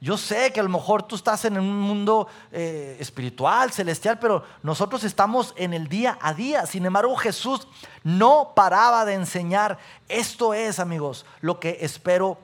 Yo 0.00 0.16
sé 0.16 0.52
que 0.52 0.60
a 0.60 0.62
lo 0.62 0.68
mejor 0.68 1.02
tú 1.02 1.16
estás 1.16 1.44
en 1.44 1.58
un 1.58 1.76
mundo 1.80 2.28
eh, 2.52 2.96
espiritual, 3.00 3.72
celestial, 3.72 4.18
pero 4.20 4.44
nosotros 4.62 5.02
estamos 5.02 5.52
en 5.56 5.74
el 5.74 5.88
día 5.88 6.16
a 6.20 6.34
día. 6.34 6.66
Sin 6.66 6.86
embargo, 6.86 7.16
Jesús 7.16 7.66
no 8.04 8.52
paraba 8.54 9.04
de 9.04 9.14
enseñar. 9.14 9.78
Esto 10.08 10.54
es, 10.54 10.78
amigos, 10.78 11.26
lo 11.40 11.58
que 11.58 11.78
espero 11.80 12.38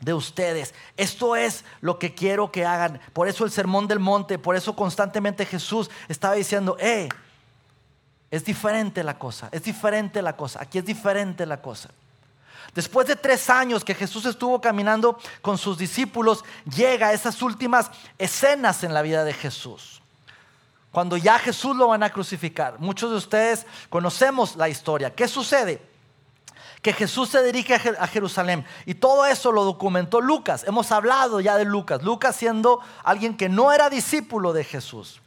de 0.00 0.14
ustedes. 0.14 0.74
Esto 0.96 1.34
es 1.34 1.64
lo 1.80 1.98
que 1.98 2.14
quiero 2.14 2.52
que 2.52 2.64
hagan. 2.64 3.00
Por 3.12 3.26
eso 3.26 3.44
el 3.44 3.50
sermón 3.50 3.88
del 3.88 3.98
monte, 3.98 4.38
por 4.38 4.54
eso 4.54 4.76
constantemente 4.76 5.44
Jesús 5.44 5.90
estaba 6.08 6.34
diciendo, 6.34 6.76
eh, 6.78 7.08
es 8.30 8.44
diferente 8.44 9.02
la 9.02 9.18
cosa, 9.18 9.48
es 9.52 9.62
diferente 9.64 10.22
la 10.22 10.36
cosa, 10.36 10.62
aquí 10.62 10.78
es 10.78 10.84
diferente 10.84 11.46
la 11.46 11.60
cosa. 11.60 11.90
Después 12.74 13.06
de 13.06 13.16
tres 13.16 13.50
años 13.50 13.84
que 13.84 13.94
Jesús 13.94 14.24
estuvo 14.24 14.60
caminando 14.60 15.18
con 15.42 15.58
sus 15.58 15.76
discípulos, 15.76 16.42
llega 16.74 17.08
a 17.08 17.12
esas 17.12 17.42
últimas 17.42 17.90
escenas 18.18 18.82
en 18.82 18.94
la 18.94 19.02
vida 19.02 19.24
de 19.24 19.34
Jesús. 19.34 20.00
Cuando 20.90 21.16
ya 21.16 21.38
Jesús 21.38 21.76
lo 21.76 21.88
van 21.88 22.02
a 22.02 22.10
crucificar. 22.10 22.78
Muchos 22.78 23.10
de 23.10 23.16
ustedes 23.16 23.66
conocemos 23.88 24.56
la 24.56 24.68
historia. 24.68 25.14
¿Qué 25.14 25.28
sucede? 25.28 25.82
Que 26.82 26.92
Jesús 26.92 27.28
se 27.28 27.42
dirige 27.42 27.74
a 27.74 28.06
Jerusalén 28.06 28.66
y 28.86 28.94
todo 28.94 29.24
eso 29.26 29.52
lo 29.52 29.64
documentó 29.64 30.20
Lucas. 30.20 30.64
Hemos 30.66 30.92
hablado 30.92 31.40
ya 31.40 31.56
de 31.56 31.64
Lucas. 31.64 32.02
Lucas 32.02 32.36
siendo 32.36 32.80
alguien 33.04 33.36
que 33.36 33.48
no 33.48 33.72
era 33.72 33.88
discípulo 33.88 34.52
de 34.52 34.64
Jesús 34.64 35.21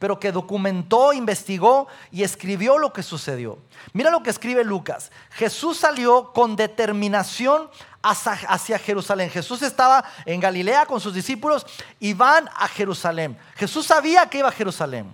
pero 0.00 0.18
que 0.18 0.32
documentó, 0.32 1.12
investigó 1.12 1.86
y 2.10 2.22
escribió 2.22 2.78
lo 2.78 2.90
que 2.90 3.02
sucedió. 3.02 3.58
Mira 3.92 4.10
lo 4.10 4.22
que 4.22 4.30
escribe 4.30 4.64
Lucas. 4.64 5.12
Jesús 5.32 5.76
salió 5.76 6.32
con 6.32 6.56
determinación 6.56 7.68
hacia, 8.02 8.78
Jerusalén. 8.78 9.28
Jesús 9.28 9.60
estaba 9.60 10.02
en 10.24 10.40
Galilea 10.40 10.86
con 10.86 11.02
sus 11.02 11.12
discípulos 11.12 11.66
y 12.00 12.14
van 12.14 12.48
a 12.56 12.66
Jerusalén. 12.66 13.36
Jesús 13.56 13.86
sabía 13.86 14.24
que 14.24 14.38
iba 14.38 14.48
a 14.48 14.52
Jerusalén, 14.52 15.06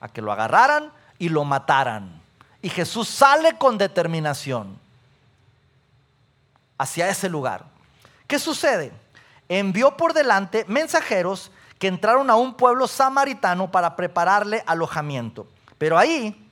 a 0.00 0.08
que 0.08 0.20
lo 0.20 0.32
agarraran 0.32 0.90
y 1.20 1.28
lo 1.28 1.44
mataran. 1.44 2.20
Y 2.60 2.68
Jesús 2.68 3.08
sale 3.08 3.56
con 3.56 3.78
determinación 3.78 4.76
hacia 6.78 7.08
ese 7.08 7.28
lugar. 7.28 7.64
¿Qué 8.26 8.40
sucede? 8.40 8.90
Envió 9.48 9.96
por 9.96 10.14
delante 10.14 10.64
mensajeros 10.66 11.52
que 11.82 11.88
entraron 11.88 12.30
a 12.30 12.36
un 12.36 12.54
pueblo 12.54 12.86
samaritano 12.86 13.72
para 13.72 13.96
prepararle 13.96 14.62
alojamiento. 14.68 15.48
Pero 15.78 15.98
ahí 15.98 16.48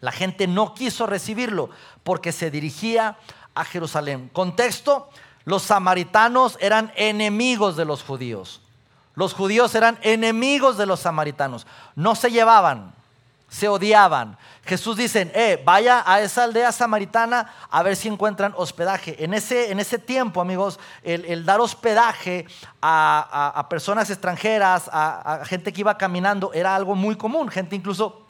la 0.00 0.10
gente 0.10 0.48
no 0.48 0.74
quiso 0.74 1.06
recibirlo 1.06 1.70
porque 2.02 2.32
se 2.32 2.50
dirigía 2.50 3.16
a 3.54 3.64
Jerusalén. 3.64 4.28
Contexto, 4.32 5.08
los 5.44 5.62
samaritanos 5.62 6.58
eran 6.60 6.92
enemigos 6.96 7.76
de 7.76 7.84
los 7.84 8.02
judíos. 8.02 8.62
Los 9.14 9.32
judíos 9.32 9.76
eran 9.76 9.96
enemigos 10.02 10.76
de 10.76 10.86
los 10.86 10.98
samaritanos. 10.98 11.68
No 11.94 12.16
se 12.16 12.32
llevaban 12.32 12.92
se 13.54 13.68
odiaban. 13.68 14.36
Jesús 14.64 14.96
dice, 14.96 15.30
eh, 15.32 15.62
vaya 15.64 16.02
a 16.04 16.20
esa 16.20 16.42
aldea 16.42 16.72
samaritana 16.72 17.54
a 17.70 17.84
ver 17.84 17.94
si 17.94 18.08
encuentran 18.08 18.52
hospedaje. 18.56 19.22
En 19.22 19.32
ese, 19.32 19.70
en 19.70 19.78
ese 19.78 19.96
tiempo, 19.96 20.40
amigos, 20.40 20.80
el, 21.04 21.44
dar 21.44 21.60
hospedaje 21.60 22.46
a, 22.82 23.64
personas 23.70 24.10
extranjeras, 24.10 24.90
a, 24.92 25.34
a 25.34 25.44
gente 25.44 25.72
que 25.72 25.82
iba 25.82 25.96
caminando, 25.96 26.52
era 26.52 26.74
algo 26.74 26.96
muy 26.96 27.14
común. 27.14 27.48
Gente 27.48 27.76
incluso 27.76 28.23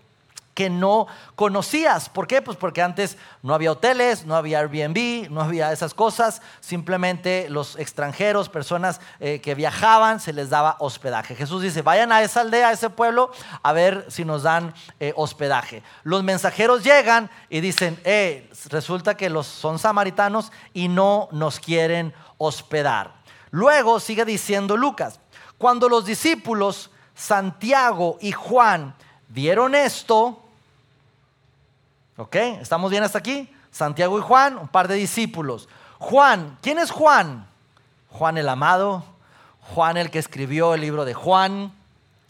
que 0.55 0.71
no 0.71 1.07
conocías. 1.35 2.09
¿Por 2.09 2.27
qué? 2.27 2.41
Pues 2.41 2.57
porque 2.57 2.81
antes 2.81 3.19
no 3.43 3.55
había 3.55 3.73
hoteles, 3.73 4.25
no 4.25 4.37
había 4.37 4.61
Airbnb, 4.61 5.29
no 5.31 5.43
había 5.43 5.73
esas 5.73 5.95
cosas. 5.95 6.41
Simplemente 6.61 7.49
los 7.51 7.77
extranjeros, 7.77 8.49
personas 8.49 9.01
eh, 9.21 9.41
que 9.41 9.55
viajaban, 9.55 10.21
se 10.21 10.33
les 10.33 10.51
daba 10.51 10.77
hospedaje. 10.79 11.35
Jesús 11.35 11.63
dice, 11.63 11.83
vayan 11.83 12.13
a 12.13 12.23
esa 12.23 12.41
aldea, 12.41 12.69
a 12.69 12.73
ese 12.73 12.89
pueblo, 12.89 13.33
a 13.63 13.73
ver 13.73 14.07
si 14.09 14.25
nos 14.25 14.45
dan 14.45 14.75
eh, 15.01 15.13
hospedaje. 15.17 15.83
Los 16.05 16.23
mensajeros 16.23 16.85
llegan 16.85 17.31
y 17.51 17.61
dicen, 17.61 18.01
eh, 18.05 18.51
resulta 18.71 19.17
que 19.17 19.29
los 19.29 19.47
son 19.47 19.79
samaritanos 19.79 20.53
y 20.73 20.89
no 20.89 21.29
nos 21.33 21.59
quieren 21.59 22.15
hospedar. 22.39 23.15
Luego 23.51 24.01
sigue 24.01 24.25
diciendo 24.25 24.77
Lucas, 24.77 25.21
cuando 25.59 25.89
los 25.89 26.05
discípulos 26.05 26.91
Santiago 27.15 28.19
y 28.21 28.33
Juan 28.33 28.95
vieron 29.29 29.75
esto, 29.75 30.44
¿Ok? 32.17 32.37
¿Estamos 32.37 32.91
bien 32.91 33.03
hasta 33.03 33.19
aquí? 33.19 33.53
Santiago 33.71 34.19
y 34.19 34.23
Juan, 34.23 34.57
un 34.57 34.69
par 34.69 34.87
de 34.87 34.95
discípulos. 34.95 35.69
Juan, 35.99 36.59
¿quién 36.63 36.79
es 36.79 36.91
Juan? 36.91 37.47
Juan 38.11 38.39
el 38.39 38.49
amado, 38.49 39.05
Juan 39.61 39.97
el 39.97 40.11
que 40.11 40.21
escribió 40.21 40.75
el 40.75 40.81
libro 40.81 41.05
de 41.05 41.15
Juan, 41.15 41.73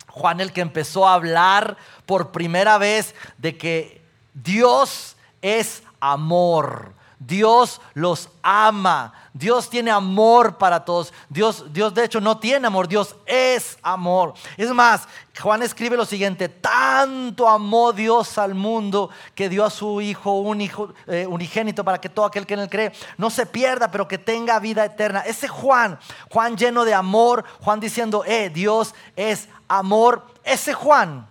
Juan 0.09 0.41
el 0.41 0.53
que 0.53 0.63
empezó 0.63 1.07
a 1.07 1.15
hablar 1.15 1.77
por 2.07 2.31
primera 2.31 2.79
vez 2.79 3.15
de 3.37 3.59
que 3.59 4.01
Dios 4.33 5.17
es 5.43 5.83
amor. 6.01 6.95
Dios 7.27 7.81
los 7.95 8.29
ama. 8.43 9.13
Dios 9.33 9.69
tiene 9.69 9.91
amor 9.91 10.59
para 10.59 10.85
todos. 10.85 11.13
Dios, 11.29 11.73
Dios 11.73 11.93
de 11.95 12.05
hecho 12.05 12.21
no 12.21 12.39
tiene 12.39 12.67
amor, 12.67 12.87
Dios 12.87 13.17
es 13.27 13.79
amor. 13.83 14.35
Es 14.57 14.71
más, 14.71 15.09
Juan 15.41 15.63
escribe 15.63 15.97
lo 15.97 16.05
siguiente, 16.05 16.49
tanto 16.49 17.49
amó 17.49 17.93
Dios 17.93 18.39
al 18.39 18.55
mundo 18.55 19.11
que 19.35 19.49
dio 19.49 19.65
a 19.65 19.71
su 19.71 20.01
Hijo 20.01 20.39
un 20.41 20.61
hijo 20.61 20.93
eh, 21.07 21.27
unigénito 21.27 21.83
para 21.83 22.01
que 22.01 22.09
todo 22.09 22.27
aquel 22.27 22.47
que 22.47 22.55
en 22.55 22.61
él 22.61 22.69
cree 22.69 22.93
no 23.19 23.31
se 23.31 23.47
pierda, 23.47 23.91
pero 23.91 24.07
que 24.07 24.19
tenga 24.19 24.61
vida 24.61 24.85
eterna. 24.85 25.21
Ese 25.21 25.49
Juan, 25.49 25.99
Juan 26.31 26.57
lleno 26.57 26.85
de 26.85 26.95
amor, 26.95 27.45
Juan 27.61 27.81
diciendo, 27.81 28.23
eh, 28.27 28.51
Dios 28.51 28.95
es 29.17 29.49
amor. 29.67 30.27
Ese 30.45 30.75
Juan, 30.75 31.27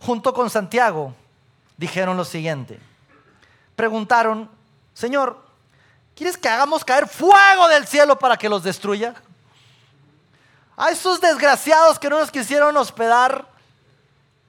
junto 0.00 0.34
con 0.34 0.50
Santiago, 0.50 1.14
dijeron 1.76 2.16
lo 2.16 2.24
siguiente. 2.24 2.78
Preguntaron, 3.76 4.57
Señor, 4.98 5.38
¿quieres 6.16 6.36
que 6.36 6.48
hagamos 6.48 6.84
caer 6.84 7.06
fuego 7.06 7.68
del 7.68 7.86
cielo 7.86 8.18
para 8.18 8.36
que 8.36 8.48
los 8.48 8.64
destruya? 8.64 9.14
A 10.76 10.90
esos 10.90 11.20
desgraciados 11.20 12.00
que 12.00 12.10
no 12.10 12.18
nos 12.18 12.32
quisieron 12.32 12.76
hospedar, 12.76 13.46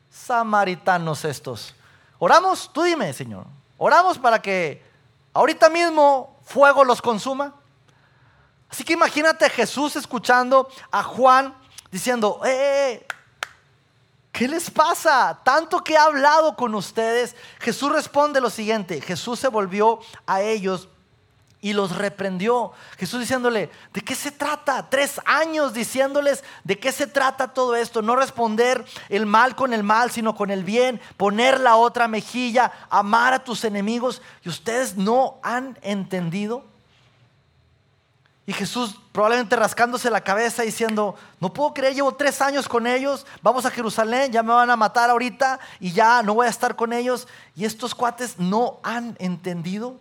samaritanos 0.10 1.24
estos. 1.24 1.76
Oramos, 2.18 2.68
tú 2.74 2.82
dime, 2.82 3.14
Señor. 3.14 3.46
Oramos 3.78 4.18
para 4.18 4.42
que 4.42 4.84
ahorita 5.34 5.70
mismo 5.70 6.36
fuego 6.44 6.84
los 6.84 7.00
consuma. 7.00 7.54
Así 8.72 8.84
que 8.84 8.94
imagínate 8.94 9.46
a 9.46 9.50
Jesús 9.52 9.96
escuchando 9.96 10.68
a 10.90 11.04
Juan 11.04 11.54
diciendo, 11.92 12.42
¡eh! 12.44 12.50
eh, 12.50 13.06
eh 13.06 13.08
¿Qué 14.32 14.48
les 14.48 14.70
pasa? 14.70 15.40
Tanto 15.44 15.84
que 15.84 15.98
ha 15.98 16.04
hablado 16.04 16.56
con 16.56 16.76
ustedes. 16.76 17.36
Jesús 17.60 17.92
responde 17.92 18.40
lo 18.40 18.50
siguiente. 18.50 19.02
Jesús 19.02 19.40
se 19.40 19.48
volvió 19.48 20.00
a 20.26 20.42
ellos 20.42 20.88
y 21.62 21.74
los 21.74 21.96
reprendió. 21.96 22.72
Jesús 22.98 23.20
diciéndole, 23.20 23.70
¿de 23.94 24.02
qué 24.02 24.16
se 24.16 24.32
trata? 24.32 24.90
Tres 24.90 25.20
años 25.26 25.74
diciéndoles, 25.74 26.44
¿de 26.64 26.80
qué 26.80 26.92
se 26.92 27.08
trata 27.08 27.54
todo 27.54 27.76
esto? 27.76 28.02
No 28.02 28.16
responder 28.16 28.86
el 29.10 29.26
mal 29.26 29.56
con 29.56 29.74
el 29.74 29.84
mal, 29.84 30.12
sino 30.12 30.36
con 30.36 30.52
el 30.52 30.64
bien, 30.64 31.02
poner 31.18 31.60
la 31.60 31.76
otra 31.76 32.08
mejilla, 32.08 32.72
amar 32.90 33.34
a 33.34 33.44
tus 33.44 33.64
enemigos. 33.64 34.22
Y 34.44 34.50
ustedes 34.50 34.96
no 34.96 35.40
han 35.44 35.78
entendido. 35.82 36.69
Y 38.50 38.54
Jesús 38.54 38.96
probablemente 39.12 39.56
rascándose 39.56 40.10
la 40.10 40.22
cabeza 40.22 40.64
diciendo, 40.64 41.14
no 41.40 41.54
puedo 41.54 41.72
creer, 41.72 41.94
llevo 41.94 42.16
tres 42.16 42.42
años 42.42 42.68
con 42.68 42.88
ellos, 42.88 43.28
vamos 43.44 43.64
a 43.68 43.70
Jerusalén, 43.70 44.32
ya 44.32 44.42
me 44.42 44.52
van 44.52 44.72
a 44.72 44.76
matar 44.76 45.12
ahorita 45.12 45.60
y 45.80 45.92
ya 45.92 46.24
no 46.24 46.34
voy 46.34 46.48
a 46.48 46.50
estar 46.50 46.76
con 46.76 46.92
ellos. 46.92 47.28
Y 47.56 47.66
estos 47.66 47.94
cuates 47.94 48.40
no 48.40 48.80
han 48.82 49.16
entendido. 49.20 49.98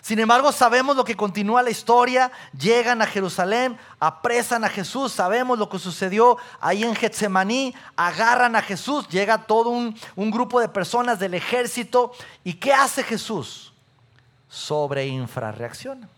Sin 0.00 0.18
embargo, 0.18 0.50
sabemos 0.50 0.96
lo 0.96 1.04
que 1.04 1.14
continúa 1.14 1.62
la 1.62 1.68
historia. 1.68 2.32
Llegan 2.58 3.02
a 3.02 3.06
Jerusalén, 3.06 3.76
apresan 4.00 4.64
a 4.64 4.70
Jesús. 4.70 5.12
Sabemos 5.12 5.58
lo 5.58 5.68
que 5.68 5.78
sucedió 5.78 6.38
ahí 6.58 6.84
en 6.84 6.94
Getsemaní. 6.94 7.74
Agarran 7.96 8.56
a 8.56 8.62
Jesús. 8.62 9.06
Llega 9.10 9.44
todo 9.44 9.68
un, 9.68 9.94
un 10.16 10.30
grupo 10.30 10.58
de 10.58 10.70
personas 10.70 11.18
del 11.18 11.34
ejército. 11.34 12.12
¿Y 12.44 12.54
qué 12.54 12.72
hace 12.72 13.02
Jesús? 13.02 13.74
Sobre 14.48 15.06
infrarreacciona. 15.06 16.08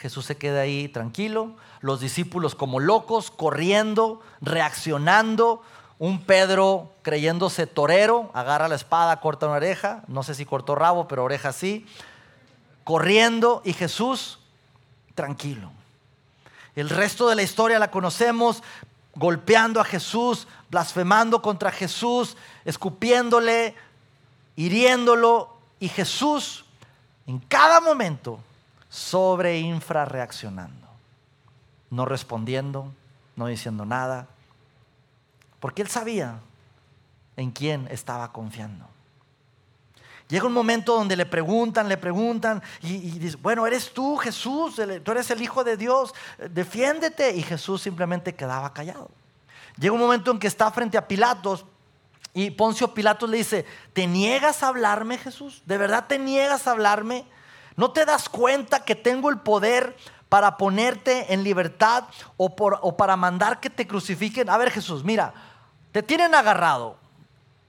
Jesús 0.00 0.24
se 0.24 0.38
queda 0.38 0.62
ahí 0.62 0.88
tranquilo, 0.88 1.56
los 1.82 2.00
discípulos 2.00 2.54
como 2.54 2.80
locos, 2.80 3.30
corriendo, 3.30 4.22
reaccionando. 4.40 5.62
Un 5.98 6.22
Pedro 6.22 6.90
creyéndose 7.02 7.66
torero, 7.66 8.30
agarra 8.32 8.68
la 8.68 8.76
espada, 8.76 9.20
corta 9.20 9.44
una 9.44 9.56
oreja, 9.56 10.02
no 10.08 10.22
sé 10.22 10.34
si 10.34 10.46
cortó 10.46 10.74
rabo, 10.74 11.06
pero 11.06 11.24
oreja 11.24 11.52
sí, 11.52 11.86
corriendo 12.82 13.60
y 13.62 13.74
Jesús 13.74 14.38
tranquilo. 15.14 15.70
El 16.74 16.88
resto 16.88 17.28
de 17.28 17.34
la 17.34 17.42
historia 17.42 17.78
la 17.78 17.90
conocemos 17.90 18.62
golpeando 19.14 19.82
a 19.82 19.84
Jesús, 19.84 20.48
blasfemando 20.70 21.42
contra 21.42 21.70
Jesús, 21.70 22.38
escupiéndole, 22.64 23.74
hiriéndolo 24.56 25.54
y 25.78 25.90
Jesús 25.90 26.64
en 27.26 27.38
cada 27.40 27.82
momento 27.82 28.40
sobre 28.90 29.60
infrarreaccionando, 29.60 30.88
no 31.88 32.04
respondiendo, 32.04 32.92
no 33.36 33.46
diciendo 33.46 33.86
nada, 33.86 34.26
porque 35.60 35.80
él 35.80 35.88
sabía 35.88 36.40
en 37.36 37.52
quién 37.52 37.88
estaba 37.90 38.32
confiando. 38.32 38.86
Llega 40.28 40.46
un 40.46 40.52
momento 40.52 40.94
donde 40.94 41.16
le 41.16 41.26
preguntan, 41.26 41.88
le 41.88 41.96
preguntan 41.96 42.62
y, 42.82 43.18
dice, 43.18 43.36
bueno, 43.40 43.66
eres 43.66 43.92
tú 43.92 44.16
Jesús, 44.16 44.80
tú 45.04 45.10
eres 45.10 45.30
el 45.30 45.42
Hijo 45.42 45.64
de 45.64 45.76
Dios, 45.76 46.14
defiéndete. 46.50 47.34
Y 47.34 47.42
Jesús 47.42 47.82
simplemente 47.82 48.34
quedaba 48.36 48.72
callado. 48.72 49.10
Llega 49.76 49.92
un 49.92 50.00
momento 50.00 50.30
en 50.30 50.38
que 50.38 50.46
está 50.46 50.70
frente 50.70 50.96
a 50.96 51.08
Pilatos 51.08 51.64
y 52.32 52.50
Poncio 52.50 52.94
Pilatos 52.94 53.28
le 53.28 53.38
dice, 53.38 53.66
¿te 53.92 54.06
niegas 54.06 54.62
a 54.62 54.68
hablarme 54.68 55.18
Jesús? 55.18 55.62
¿De 55.66 55.76
verdad 55.78 56.06
te 56.06 56.16
niegas 56.16 56.68
a 56.68 56.72
hablarme? 56.72 57.24
¿No 57.76 57.92
te 57.92 58.04
das 58.04 58.28
cuenta 58.28 58.84
que 58.84 58.94
tengo 58.94 59.30
el 59.30 59.38
poder 59.38 59.96
para 60.28 60.56
ponerte 60.56 61.32
en 61.32 61.42
libertad 61.42 62.04
o, 62.36 62.96
para 62.96 63.16
mandar 63.16 63.60
que 63.60 63.70
te 63.70 63.86
crucifiquen? 63.86 64.50
A 64.50 64.56
ver 64.56 64.70
Jesús, 64.70 65.04
mira, 65.04 65.32
te 65.92 66.02
tienen 66.02 66.34
agarrado. 66.34 66.96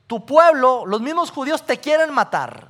Tu 0.08 0.26
pueblo, 0.26 0.86
los 0.86 1.02
mismos 1.02 1.32
judíos 1.32 1.66
te 1.66 1.80
quieren 1.80 2.14
matar. 2.14 2.70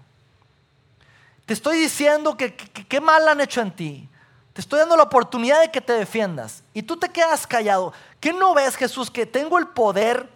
Te 1.46 1.54
estoy 1.54 1.80
diciendo 1.80 2.38
que 2.38 2.56
qué 2.56 3.02
mal 3.02 3.28
han 3.28 3.42
hecho 3.42 3.62
en 3.62 3.72
ti. 3.72 4.10
Te 4.54 4.62
estoy 4.62 4.80
dando 4.80 4.98
la 4.98 5.04
oportunidad 5.04 5.62
de 5.62 5.72
que 5.72 5.82
te 5.82 5.94
defiendas. 5.94 6.64
Y 6.74 6.84
tú 6.84 6.98
te 6.98 7.10
quedas 7.10 7.48
callado. 7.48 7.94
¿Qué 8.20 8.34
no 8.34 8.54
ves, 8.54 8.76
Jesús, 8.76 9.10
que 9.10 9.26
tengo 9.26 9.58
el 9.58 9.68
poder 9.68 10.30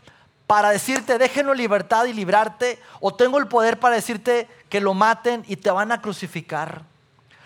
para 0.48 0.70
decirte 0.70 1.18
déjenlo 1.18 1.54
en 1.54 1.58
libertad 1.58 2.06
y 2.06 2.14
librarte? 2.14 2.80
¿O 3.00 3.14
tengo 3.14 3.38
el 3.40 3.48
poder 3.48 3.80
para 3.80 3.96
decirte 3.96 4.48
que 4.70 4.82
lo 4.82 4.94
maten 4.94 5.44
y 5.48 5.56
te 5.56 5.72
van 5.72 5.92
a 5.92 6.02
crucificar? 6.02 6.84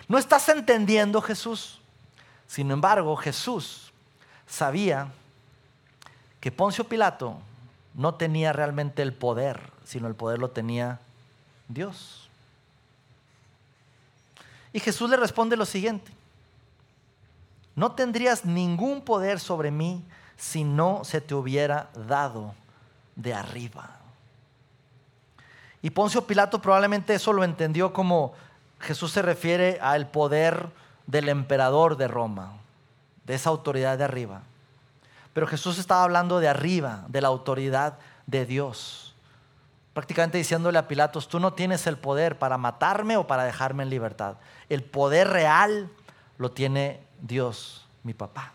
No 0.08 0.18
estás 0.18 0.48
entendiendo 0.48 1.20
Jesús. 1.22 1.80
Sin 2.46 2.70
embargo, 2.70 3.16
Jesús 3.16 3.92
sabía 4.46 5.08
que 6.40 6.50
Poncio 6.50 6.84
Pilato 6.84 7.38
no 7.94 8.14
tenía 8.14 8.52
realmente 8.52 9.02
el 9.02 9.12
poder, 9.12 9.72
sino 9.84 10.08
el 10.08 10.14
poder 10.14 10.38
lo 10.38 10.50
tenía 10.50 10.98
Dios. 11.68 12.28
Y 14.72 14.80
Jesús 14.80 15.10
le 15.10 15.16
responde 15.16 15.56
lo 15.56 15.66
siguiente, 15.66 16.12
no 17.74 17.92
tendrías 17.92 18.44
ningún 18.44 19.00
poder 19.02 19.40
sobre 19.40 19.70
mí 19.70 20.04
si 20.36 20.64
no 20.64 21.04
se 21.04 21.20
te 21.20 21.34
hubiera 21.34 21.90
dado 21.94 22.54
de 23.16 23.34
arriba. 23.34 23.96
Y 25.82 25.90
Poncio 25.90 26.26
Pilato 26.26 26.60
probablemente 26.60 27.14
eso 27.14 27.32
lo 27.32 27.44
entendió 27.44 27.92
como 27.92 28.34
Jesús 28.80 29.12
se 29.12 29.22
refiere 29.22 29.78
al 29.80 30.08
poder 30.10 30.68
del 31.06 31.28
emperador 31.28 31.96
de 31.96 32.08
Roma, 32.08 32.52
de 33.24 33.34
esa 33.34 33.50
autoridad 33.50 33.98
de 33.98 34.04
arriba. 34.04 34.42
Pero 35.32 35.46
Jesús 35.46 35.78
estaba 35.78 36.02
hablando 36.02 36.40
de 36.40 36.48
arriba, 36.48 37.04
de 37.08 37.20
la 37.20 37.28
autoridad 37.28 37.98
de 38.26 38.46
Dios. 38.46 39.14
Prácticamente 39.92 40.38
diciéndole 40.38 40.78
a 40.78 40.88
Pilatos, 40.88 41.28
tú 41.28 41.40
no 41.40 41.52
tienes 41.52 41.86
el 41.86 41.98
poder 41.98 42.38
para 42.38 42.58
matarme 42.58 43.16
o 43.16 43.26
para 43.26 43.44
dejarme 43.44 43.82
en 43.82 43.90
libertad. 43.90 44.36
El 44.68 44.82
poder 44.82 45.28
real 45.28 45.90
lo 46.38 46.50
tiene 46.50 47.00
Dios, 47.20 47.86
mi 48.02 48.14
papá. 48.14 48.52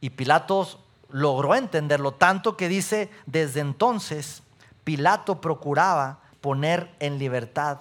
Y 0.00 0.10
Pilatos 0.10 0.78
logró 1.12 1.54
entenderlo 1.54 2.12
tanto 2.12 2.56
que 2.56 2.68
dice, 2.68 3.10
desde 3.26 3.60
entonces 3.60 4.42
Pilato 4.82 5.40
procuraba 5.40 6.18
poner 6.40 6.90
en 6.98 7.18
libertad 7.18 7.78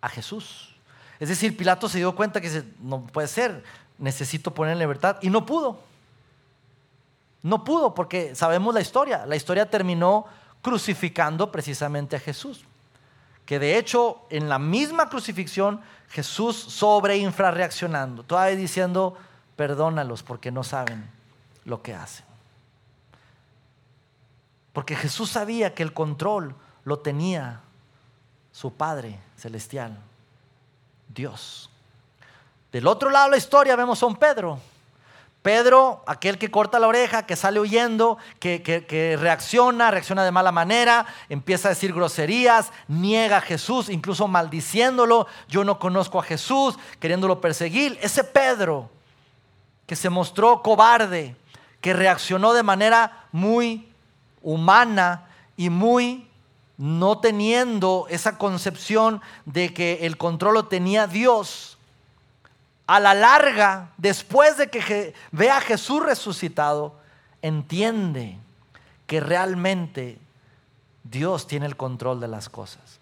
a 0.00 0.08
Jesús. 0.08 0.74
Es 1.20 1.28
decir, 1.28 1.56
Pilato 1.56 1.88
se 1.88 1.98
dio 1.98 2.14
cuenta 2.14 2.40
que 2.40 2.62
no 2.80 3.02
puede 3.02 3.28
ser, 3.28 3.62
necesito 3.98 4.54
poner 4.54 4.72
en 4.72 4.78
libertad 4.78 5.18
y 5.20 5.30
no 5.30 5.44
pudo. 5.44 5.80
No 7.42 7.64
pudo 7.64 7.94
porque 7.94 8.34
sabemos 8.34 8.72
la 8.72 8.80
historia. 8.80 9.26
La 9.26 9.36
historia 9.36 9.68
terminó 9.68 10.26
crucificando 10.62 11.52
precisamente 11.52 12.16
a 12.16 12.20
Jesús. 12.20 12.64
Que 13.44 13.58
de 13.58 13.78
hecho 13.78 14.22
en 14.30 14.48
la 14.48 14.58
misma 14.58 15.08
crucifixión 15.08 15.80
Jesús 16.10 16.56
sobre 16.56 17.16
infrarreaccionando, 17.18 18.22
todavía 18.22 18.56
diciendo, 18.56 19.16
perdónalos 19.56 20.22
porque 20.22 20.50
no 20.50 20.62
saben 20.62 21.08
lo 21.64 21.82
que 21.82 21.94
hacen. 21.94 22.27
Porque 24.72 24.96
Jesús 24.96 25.30
sabía 25.30 25.74
que 25.74 25.82
el 25.82 25.92
control 25.92 26.54
lo 26.84 26.98
tenía 26.98 27.60
su 28.52 28.72
Padre 28.72 29.18
Celestial, 29.36 29.98
Dios. 31.08 31.70
Del 32.72 32.86
otro 32.86 33.10
lado 33.10 33.26
de 33.26 33.30
la 33.32 33.36
historia 33.36 33.76
vemos 33.76 34.02
a 34.02 34.06
un 34.06 34.16
Pedro. 34.16 34.60
Pedro, 35.42 36.02
aquel 36.06 36.36
que 36.36 36.50
corta 36.50 36.78
la 36.78 36.88
oreja, 36.88 37.24
que 37.24 37.36
sale 37.36 37.60
huyendo, 37.60 38.18
que, 38.40 38.62
que, 38.62 39.16
reacciona, 39.16 39.90
reacciona 39.90 40.24
de 40.24 40.32
mala 40.32 40.52
manera, 40.52 41.06
empieza 41.28 41.68
a 41.68 41.70
decir 41.70 41.94
groserías, 41.94 42.72
niega 42.88 43.38
a 43.38 43.40
Jesús, 43.40 43.88
incluso 43.88 44.28
maldiciéndolo, 44.28 45.26
yo 45.48 45.64
no 45.64 45.78
conozco 45.78 46.18
a 46.18 46.24
Jesús, 46.24 46.76
queriéndolo 46.98 47.40
perseguir. 47.40 47.98
Ese 48.02 48.24
Pedro 48.24 48.90
que 49.86 49.96
se 49.96 50.10
mostró 50.10 50.60
cobarde, 50.62 51.34
que 51.80 51.94
reaccionó 51.94 52.52
de 52.52 52.62
manera 52.62 53.26
muy 53.32 53.88
humana 54.42 55.26
y 55.56 55.70
muy 55.70 56.28
no 56.76 57.18
teniendo 57.18 58.06
esa 58.08 58.38
concepción 58.38 59.20
de 59.44 59.74
que 59.74 60.06
el 60.06 60.16
control 60.16 60.54
lo 60.54 60.66
tenía 60.66 61.06
Dios, 61.06 61.76
a 62.86 63.00
la 63.00 63.12
larga, 63.12 63.90
después 63.98 64.56
de 64.56 64.68
que 64.70 65.12
ve 65.30 65.50
a 65.50 65.60
Jesús 65.60 66.02
resucitado, 66.02 66.94
entiende 67.42 68.38
que 69.06 69.20
realmente 69.20 70.18
Dios 71.04 71.46
tiene 71.46 71.66
el 71.66 71.76
control 71.76 72.20
de 72.20 72.28
las 72.28 72.48
cosas. 72.48 72.98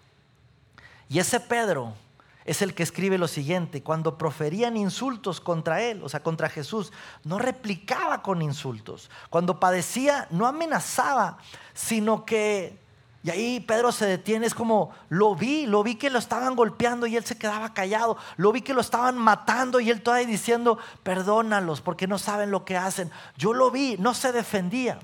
Y 1.07 1.19
ese 1.19 1.39
Pedro 1.39 1.93
es 2.47 2.61
el 2.61 2.73
que 2.73 2.81
escribe 2.81 3.17
lo 3.17 3.27
siguiente, 3.27 3.83
cuando 3.83 4.17
proferían 4.17 4.77
insultos 4.77 5.41
contra 5.41 5.81
él, 5.81 6.01
o 6.01 6.07
sea, 6.07 6.23
contra 6.23 6.47
Jesús, 6.47 6.93
no 7.25 7.37
replicaba 7.37 8.23
con 8.23 8.41
insultos. 8.41 9.11
Cuando 9.29 9.59
padecía, 9.59 10.27
no 10.31 10.47
amenazaba, 10.47 11.39
sino 11.73 12.23
que, 12.23 12.79
y 13.21 13.31
ahí 13.31 13.59
Pedro 13.59 13.91
se 13.91 14.05
detiene, 14.05 14.45
es 14.45 14.55
como, 14.55 14.91
lo 15.09 15.35
vi, 15.35 15.65
lo 15.65 15.83
vi 15.83 15.95
que 15.95 16.09
lo 16.09 16.19
estaban 16.19 16.55
golpeando 16.55 17.05
y 17.05 17.17
él 17.17 17.25
se 17.25 17.37
quedaba 17.37 17.73
callado, 17.73 18.15
lo 18.37 18.53
vi 18.53 18.61
que 18.61 18.73
lo 18.73 18.79
estaban 18.79 19.17
matando 19.17 19.81
y 19.81 19.91
él 19.91 20.01
todavía 20.01 20.25
diciendo, 20.25 20.79
perdónalos 21.03 21.81
porque 21.81 22.07
no 22.07 22.17
saben 22.17 22.49
lo 22.49 22.63
que 22.63 22.77
hacen. 22.77 23.11
Yo 23.35 23.53
lo 23.53 23.71
vi, 23.71 23.97
no 23.99 24.13
se 24.13 24.31
defendía, 24.31 24.99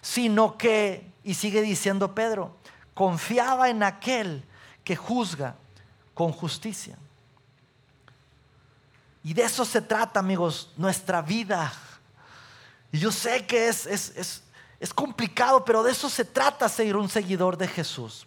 sino 0.00 0.56
que, 0.56 1.12
y 1.22 1.34
sigue 1.34 1.60
diciendo 1.60 2.14
Pedro, 2.14 2.56
confiaba 2.94 3.68
en 3.68 3.82
aquel 3.82 4.46
que 4.84 4.96
juzga 4.96 5.56
con 6.18 6.32
justicia. 6.32 6.98
Y 9.22 9.32
de 9.34 9.44
eso 9.44 9.64
se 9.64 9.80
trata, 9.80 10.18
amigos, 10.18 10.72
nuestra 10.76 11.22
vida. 11.22 11.72
Y 12.90 12.98
yo 12.98 13.12
sé 13.12 13.46
que 13.46 13.68
es, 13.68 13.86
es, 13.86 14.42
es 14.80 14.92
complicado, 14.92 15.64
pero 15.64 15.84
de 15.84 15.92
eso 15.92 16.10
se 16.10 16.24
trata 16.24 16.68
ser 16.68 16.96
un 16.96 17.08
seguidor 17.08 17.56
de 17.56 17.68
Jesús. 17.68 18.26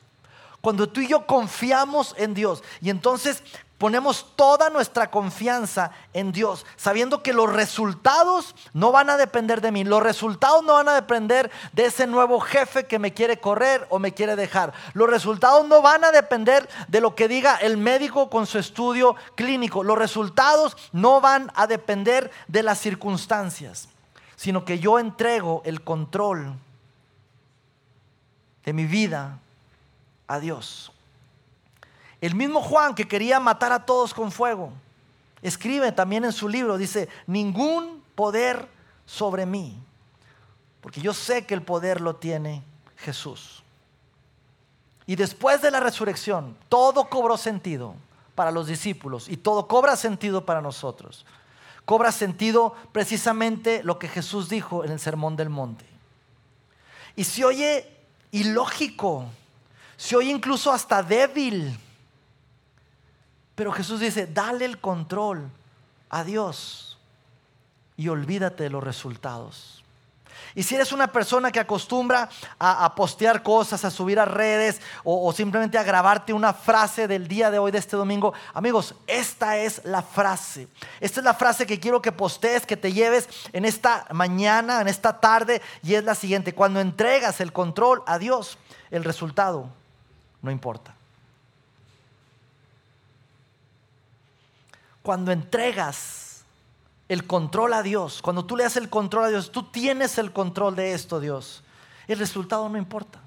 Cuando 0.61 0.87
tú 0.87 1.01
y 1.01 1.09
yo 1.09 1.27
confiamos 1.27 2.15
en 2.17 2.33
Dios 2.33 2.63
y 2.79 2.89
entonces 2.89 3.43
ponemos 3.81 4.27
toda 4.35 4.69
nuestra 4.69 5.09
confianza 5.09 5.89
en 6.13 6.31
Dios, 6.31 6.67
sabiendo 6.77 7.23
que 7.23 7.33
los 7.33 7.51
resultados 7.51 8.53
no 8.73 8.91
van 8.91 9.09
a 9.09 9.17
depender 9.17 9.59
de 9.59 9.71
mí, 9.71 9.83
los 9.83 10.03
resultados 10.03 10.63
no 10.63 10.73
van 10.73 10.89
a 10.89 10.93
depender 10.93 11.49
de 11.73 11.85
ese 11.85 12.05
nuevo 12.05 12.39
jefe 12.39 12.85
que 12.85 12.99
me 12.99 13.15
quiere 13.15 13.39
correr 13.39 13.87
o 13.89 13.97
me 13.97 14.13
quiere 14.13 14.35
dejar, 14.35 14.71
los 14.93 15.09
resultados 15.09 15.67
no 15.67 15.81
van 15.81 16.03
a 16.03 16.11
depender 16.11 16.69
de 16.89 17.01
lo 17.01 17.15
que 17.15 17.27
diga 17.27 17.55
el 17.55 17.77
médico 17.77 18.29
con 18.29 18.45
su 18.45 18.59
estudio 18.59 19.15
clínico, 19.33 19.83
los 19.83 19.97
resultados 19.97 20.77
no 20.91 21.19
van 21.19 21.51
a 21.55 21.65
depender 21.65 22.29
de 22.47 22.61
las 22.61 22.77
circunstancias, 22.77 23.89
sino 24.35 24.63
que 24.63 24.77
yo 24.77 24.99
entrego 24.99 25.63
el 25.65 25.81
control 25.83 26.53
de 28.63 28.73
mi 28.73 28.85
vida 28.85 29.39
a 30.27 30.39
Dios. 30.39 30.90
El 32.21 32.35
mismo 32.35 32.61
Juan 32.61 32.93
que 32.93 33.07
quería 33.07 33.39
matar 33.39 33.73
a 33.73 33.85
todos 33.85 34.13
con 34.13 34.31
fuego, 34.31 34.71
escribe 35.41 35.91
también 35.91 36.23
en 36.23 36.31
su 36.31 36.47
libro, 36.47 36.77
dice, 36.77 37.09
ningún 37.25 38.03
poder 38.13 38.69
sobre 39.07 39.47
mí, 39.47 39.75
porque 40.81 41.01
yo 41.01 41.13
sé 41.13 41.45
que 41.47 41.55
el 41.55 41.63
poder 41.63 41.99
lo 41.99 42.15
tiene 42.15 42.63
Jesús. 42.97 43.63
Y 45.07 45.15
después 45.15 45.61
de 45.63 45.71
la 45.71 45.79
resurrección, 45.79 46.55
todo 46.69 47.09
cobró 47.09 47.37
sentido 47.37 47.95
para 48.35 48.51
los 48.51 48.67
discípulos 48.67 49.27
y 49.27 49.37
todo 49.37 49.67
cobra 49.67 49.95
sentido 49.95 50.45
para 50.45 50.61
nosotros. 50.61 51.25
Cobra 51.85 52.11
sentido 52.11 52.75
precisamente 52.91 53.83
lo 53.83 53.97
que 53.97 54.07
Jesús 54.07 54.47
dijo 54.47 54.85
en 54.85 54.91
el 54.91 54.99
Sermón 54.99 55.35
del 55.35 55.49
Monte. 55.49 55.85
Y 57.15 57.23
se 57.23 57.43
oye 57.43 57.89
ilógico, 58.31 59.25
se 59.97 60.15
oye 60.15 60.29
incluso 60.31 60.71
hasta 60.71 61.03
débil 61.03 61.77
pero 63.61 63.73
Jesús 63.73 63.99
dice, 63.99 64.25
dale 64.25 64.65
el 64.65 64.79
control 64.79 65.47
a 66.09 66.23
Dios 66.23 66.97
y 67.95 68.07
olvídate 68.07 68.63
de 68.63 68.71
los 68.71 68.83
resultados. 68.83 69.83
Y 70.55 70.63
si 70.63 70.73
eres 70.73 70.91
una 70.91 71.11
persona 71.11 71.51
que 71.51 71.59
acostumbra 71.59 72.27
a, 72.57 72.95
postear 72.95 73.43
cosas, 73.43 73.85
a 73.85 73.91
subir 73.91 74.19
a 74.19 74.25
redes 74.25 74.81
o, 75.03 75.31
simplemente 75.31 75.77
a 75.77 75.83
grabarte 75.83 76.33
una 76.33 76.55
frase 76.55 77.07
del 77.07 77.27
día 77.27 77.51
de 77.51 77.59
hoy, 77.59 77.69
de 77.69 77.77
este 77.77 77.95
domingo, 77.95 78.33
amigos, 78.55 78.95
esta 79.05 79.59
es 79.59 79.85
la 79.85 80.01
frase. 80.01 80.67
Esta 80.99 81.19
es 81.19 81.23
la 81.23 81.35
frase 81.35 81.67
que 81.67 81.79
quiero 81.79 82.01
que 82.01 82.11
postees, 82.11 82.65
que 82.65 82.77
te 82.77 82.93
lleves 82.93 83.29
en 83.53 83.65
esta 83.65 84.07
mañana, 84.11 84.81
en 84.81 84.87
esta 84.87 85.19
tarde, 85.19 85.61
y 85.83 85.93
es 85.93 86.03
la 86.03 86.15
siguiente. 86.15 86.55
Cuando 86.55 86.79
entregas 86.79 87.39
el 87.41 87.53
control 87.53 88.01
a 88.07 88.17
Dios, 88.17 88.57
el 88.89 89.03
resultado 89.03 89.69
no 90.41 90.49
importa. 90.49 90.95
Cuando 95.01 95.31
entregas 95.31 96.43
el 97.09 97.27
control 97.27 97.73
a 97.73 97.83
Dios, 97.83 98.21
cuando 98.21 98.45
tú 98.45 98.55
le 98.55 98.63
das 98.63 98.77
el 98.77 98.89
control 98.89 99.25
a 99.25 99.29
Dios, 99.29 99.51
tú 99.51 99.63
tienes 99.63 100.17
el 100.17 100.31
control 100.31 100.75
de 100.75 100.93
esto, 100.93 101.19
Dios, 101.19 101.63
el 102.07 102.19
resultado 102.19 102.67
no 102.69 102.77
importa. 102.77 103.19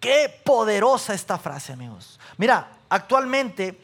Qué 0.00 0.40
poderosa 0.44 1.14
esta 1.14 1.38
frase, 1.38 1.72
amigos. 1.72 2.20
Mira, 2.36 2.68
actualmente 2.88 3.80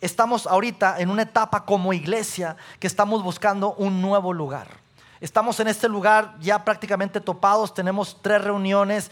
estamos 0.00 0.46
ahorita 0.46 1.00
en 1.00 1.10
una 1.10 1.22
etapa 1.22 1.64
como 1.64 1.92
iglesia 1.92 2.56
que 2.78 2.86
estamos 2.86 3.22
buscando 3.22 3.74
un 3.74 4.02
nuevo 4.02 4.32
lugar. 4.32 4.68
Estamos 5.20 5.58
en 5.60 5.68
este 5.68 5.88
lugar 5.88 6.36
ya 6.40 6.64
prácticamente 6.64 7.20
topados, 7.20 7.74
tenemos 7.74 8.18
tres 8.22 8.42
reuniones 8.44 9.10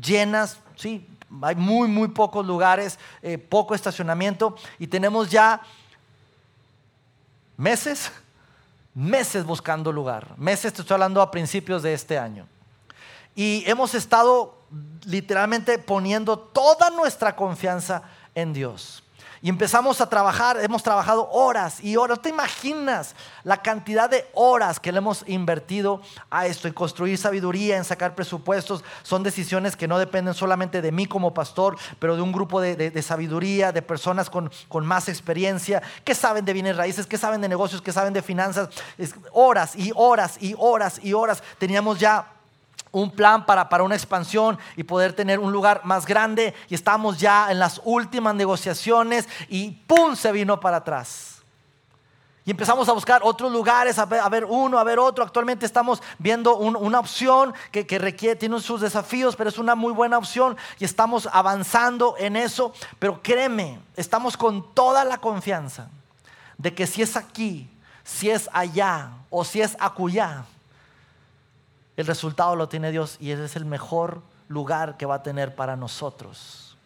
llenas, 0.00 0.58
sí, 0.76 1.06
hay 1.42 1.54
muy, 1.54 1.88
muy 1.88 2.08
pocos 2.08 2.44
lugares, 2.44 2.98
eh, 3.22 3.38
poco 3.38 3.74
estacionamiento 3.74 4.56
y 4.78 4.86
tenemos 4.86 5.30
ya 5.30 5.60
meses, 7.56 8.10
meses 8.94 9.44
buscando 9.44 9.92
lugar. 9.92 10.34
Meses, 10.38 10.72
te 10.72 10.82
estoy 10.82 10.94
hablando 10.94 11.20
a 11.20 11.30
principios 11.30 11.82
de 11.82 11.94
este 11.94 12.18
año. 12.18 12.46
Y 13.36 13.62
hemos 13.66 13.94
estado 13.94 14.58
literalmente 15.04 15.78
poniendo 15.78 16.38
toda 16.38 16.90
nuestra 16.90 17.36
confianza 17.36 18.02
en 18.34 18.52
Dios. 18.52 19.03
Y 19.44 19.50
empezamos 19.50 20.00
a 20.00 20.08
trabajar, 20.08 20.56
hemos 20.62 20.82
trabajado 20.82 21.28
horas 21.30 21.84
y 21.84 21.96
horas. 21.96 22.22
¿Te 22.22 22.30
imaginas 22.30 23.14
la 23.42 23.58
cantidad 23.58 24.08
de 24.08 24.26
horas 24.32 24.80
que 24.80 24.90
le 24.90 24.96
hemos 24.96 25.22
invertido 25.26 26.00
a 26.30 26.46
esto? 26.46 26.66
En 26.66 26.72
construir 26.72 27.18
sabiduría, 27.18 27.76
en 27.76 27.84
sacar 27.84 28.14
presupuestos. 28.14 28.82
Son 29.02 29.22
decisiones 29.22 29.76
que 29.76 29.86
no 29.86 29.98
dependen 29.98 30.32
solamente 30.32 30.80
de 30.80 30.92
mí 30.92 31.04
como 31.04 31.34
pastor, 31.34 31.76
pero 31.98 32.16
de 32.16 32.22
un 32.22 32.32
grupo 32.32 32.58
de, 32.58 33.02
sabiduría, 33.02 33.70
de 33.70 33.82
personas 33.82 34.30
con, 34.30 34.50
con, 34.66 34.86
más 34.86 35.10
experiencia, 35.10 35.82
que 36.04 36.14
saben 36.14 36.46
de 36.46 36.54
bienes 36.54 36.78
raíces, 36.78 37.06
que 37.06 37.18
saben 37.18 37.42
de 37.42 37.50
negocios, 37.50 37.82
que 37.82 37.92
saben 37.92 38.14
de 38.14 38.22
finanzas. 38.22 38.70
horas 39.30 39.76
y 39.76 39.92
horas 39.94 40.38
y 40.40 40.54
horas 40.56 40.98
y 41.02 41.12
horas. 41.12 41.42
Teníamos 41.58 42.00
ya 42.00 42.34
un 42.94 43.10
plan 43.10 43.44
para, 43.44 43.68
para 43.68 43.82
una 43.82 43.96
expansión 43.96 44.58
y 44.76 44.84
poder 44.84 45.12
tener 45.12 45.40
un 45.40 45.52
lugar 45.52 45.80
más 45.84 46.06
grande 46.06 46.54
y 46.68 46.74
estamos 46.74 47.18
ya 47.18 47.50
en 47.50 47.58
las 47.58 47.80
últimas 47.84 48.34
negociaciones 48.34 49.28
y 49.48 49.72
¡pum! 49.72 50.14
se 50.14 50.30
vino 50.32 50.60
para 50.60 50.78
atrás. 50.78 51.42
Y 52.46 52.50
empezamos 52.50 52.88
a 52.88 52.92
buscar 52.92 53.22
otros 53.24 53.50
lugares, 53.50 53.98
a 53.98 54.04
ver, 54.04 54.44
uno, 54.44 54.78
a 54.78 54.84
ver 54.84 54.98
otro. 54.98 55.24
Actualmente 55.24 55.64
estamos 55.64 56.02
viendo 56.18 56.56
una 56.56 57.00
opción 57.00 57.54
que, 57.72 57.86
que, 57.86 57.98
requiere, 57.98 58.36
tiene 58.36 58.60
sus 58.60 58.82
desafíos, 58.82 59.34
pero 59.34 59.48
es 59.48 59.56
una 59.56 59.74
muy 59.74 59.94
buena 59.94 60.18
opción 60.18 60.56
y 60.78 60.84
estamos 60.84 61.26
avanzando 61.32 62.16
en 62.18 62.36
eso. 62.36 62.74
Pero 62.98 63.22
créeme, 63.22 63.80
estamos 63.96 64.36
con 64.36 64.74
toda 64.74 65.06
la 65.06 65.16
confianza 65.18 65.88
de 66.58 66.74
que 66.74 66.86
si 66.86 67.00
es 67.00 67.16
aquí, 67.16 67.66
si 68.04 68.28
es 68.28 68.50
allá 68.52 69.10
o 69.30 69.42
si 69.42 69.62
es 69.62 69.74
acullá, 69.80 70.44
el 71.96 72.06
resultado 72.06 72.56
lo 72.56 72.68
tiene 72.68 72.90
Dios 72.90 73.16
y 73.20 73.30
ese 73.30 73.44
es 73.44 73.56
el 73.56 73.64
mejor 73.64 74.22
lugar 74.48 74.96
que 74.96 75.06
va 75.06 75.16
a 75.16 75.22
tener 75.22 75.54
para 75.54 75.76
nosotros. 75.76 76.76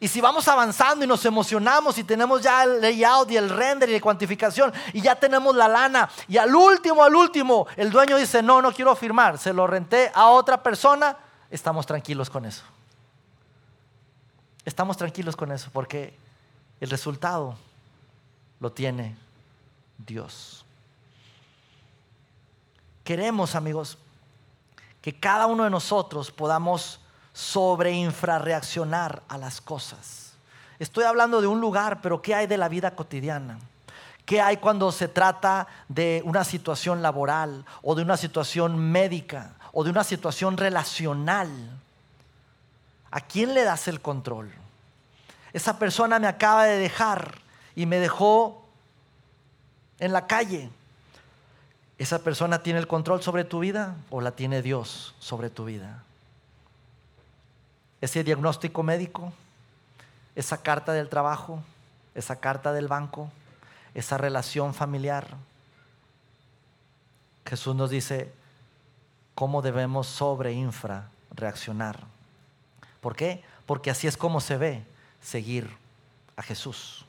Y 0.00 0.08
si 0.08 0.20
vamos 0.20 0.46
avanzando 0.48 1.04
y 1.04 1.08
nos 1.08 1.24
emocionamos 1.24 1.96
y 1.98 2.04
tenemos 2.04 2.42
ya 2.42 2.64
el 2.64 2.80
layout 2.80 3.30
y 3.30 3.36
el 3.36 3.48
render 3.48 3.88
y 3.88 3.94
la 3.94 4.00
cuantificación 4.00 4.72
y 4.92 5.00
ya 5.00 5.14
tenemos 5.14 5.54
la 5.54 5.68
lana 5.68 6.10
y 6.28 6.36
al 6.36 6.54
último, 6.54 7.04
al 7.04 7.14
último, 7.14 7.66
el 7.76 7.90
dueño 7.90 8.16
dice, 8.16 8.42
no, 8.42 8.60
no 8.60 8.72
quiero 8.72 8.94
firmar, 8.96 9.38
se 9.38 9.52
lo 9.52 9.66
renté 9.66 10.10
a 10.14 10.26
otra 10.26 10.62
persona, 10.62 11.16
estamos 11.50 11.86
tranquilos 11.86 12.28
con 12.28 12.44
eso. 12.44 12.64
Estamos 14.64 14.96
tranquilos 14.96 15.36
con 15.36 15.52
eso 15.52 15.70
porque 15.72 16.16
el 16.80 16.90
resultado 16.90 17.56
lo 18.60 18.72
tiene 18.72 19.16
Dios. 19.98 20.64
Queremos, 23.04 23.54
amigos, 23.54 23.98
que 25.04 25.12
cada 25.12 25.46
uno 25.46 25.64
de 25.64 25.70
nosotros 25.70 26.30
podamos 26.30 26.98
sobreinfrarreaccionar 27.34 29.22
a 29.28 29.36
las 29.36 29.60
cosas. 29.60 30.32
Estoy 30.78 31.04
hablando 31.04 31.42
de 31.42 31.46
un 31.46 31.60
lugar, 31.60 32.00
pero 32.00 32.22
¿qué 32.22 32.34
hay 32.34 32.46
de 32.46 32.56
la 32.56 32.70
vida 32.70 32.96
cotidiana? 32.96 33.58
¿Qué 34.24 34.40
hay 34.40 34.56
cuando 34.56 34.90
se 34.92 35.08
trata 35.08 35.66
de 35.88 36.22
una 36.24 36.42
situación 36.42 37.02
laboral 37.02 37.66
o 37.82 37.94
de 37.94 38.00
una 38.00 38.16
situación 38.16 38.78
médica 38.78 39.52
o 39.74 39.84
de 39.84 39.90
una 39.90 40.04
situación 40.04 40.56
relacional? 40.56 41.50
¿A 43.10 43.20
quién 43.20 43.52
le 43.52 43.62
das 43.62 43.88
el 43.88 44.00
control? 44.00 44.54
Esa 45.52 45.78
persona 45.78 46.18
me 46.18 46.28
acaba 46.28 46.64
de 46.64 46.78
dejar 46.78 47.42
y 47.76 47.84
me 47.84 47.98
dejó 47.98 48.66
en 49.98 50.14
la 50.14 50.26
calle. 50.26 50.70
¿Esa 52.04 52.18
persona 52.18 52.62
tiene 52.62 52.80
el 52.80 52.86
control 52.86 53.22
sobre 53.22 53.44
tu 53.44 53.60
vida 53.60 53.96
o 54.10 54.20
la 54.20 54.32
tiene 54.32 54.60
Dios 54.60 55.14
sobre 55.20 55.48
tu 55.48 55.64
vida? 55.64 56.02
Ese 58.02 58.22
diagnóstico 58.22 58.82
médico, 58.82 59.32
esa 60.36 60.60
carta 60.60 60.92
del 60.92 61.08
trabajo, 61.08 61.62
esa 62.14 62.40
carta 62.40 62.74
del 62.74 62.88
banco, 62.88 63.30
esa 63.94 64.18
relación 64.18 64.74
familiar. 64.74 65.28
Jesús 67.46 67.74
nos 67.74 67.88
dice 67.88 68.30
cómo 69.34 69.62
debemos 69.62 70.06
sobre 70.06 70.52
infra 70.52 71.08
reaccionar. 71.30 72.00
¿Por 73.00 73.16
qué? 73.16 73.42
Porque 73.64 73.90
así 73.90 74.06
es 74.06 74.18
como 74.18 74.42
se 74.42 74.58
ve 74.58 74.84
seguir 75.22 75.74
a 76.36 76.42
Jesús. 76.42 77.06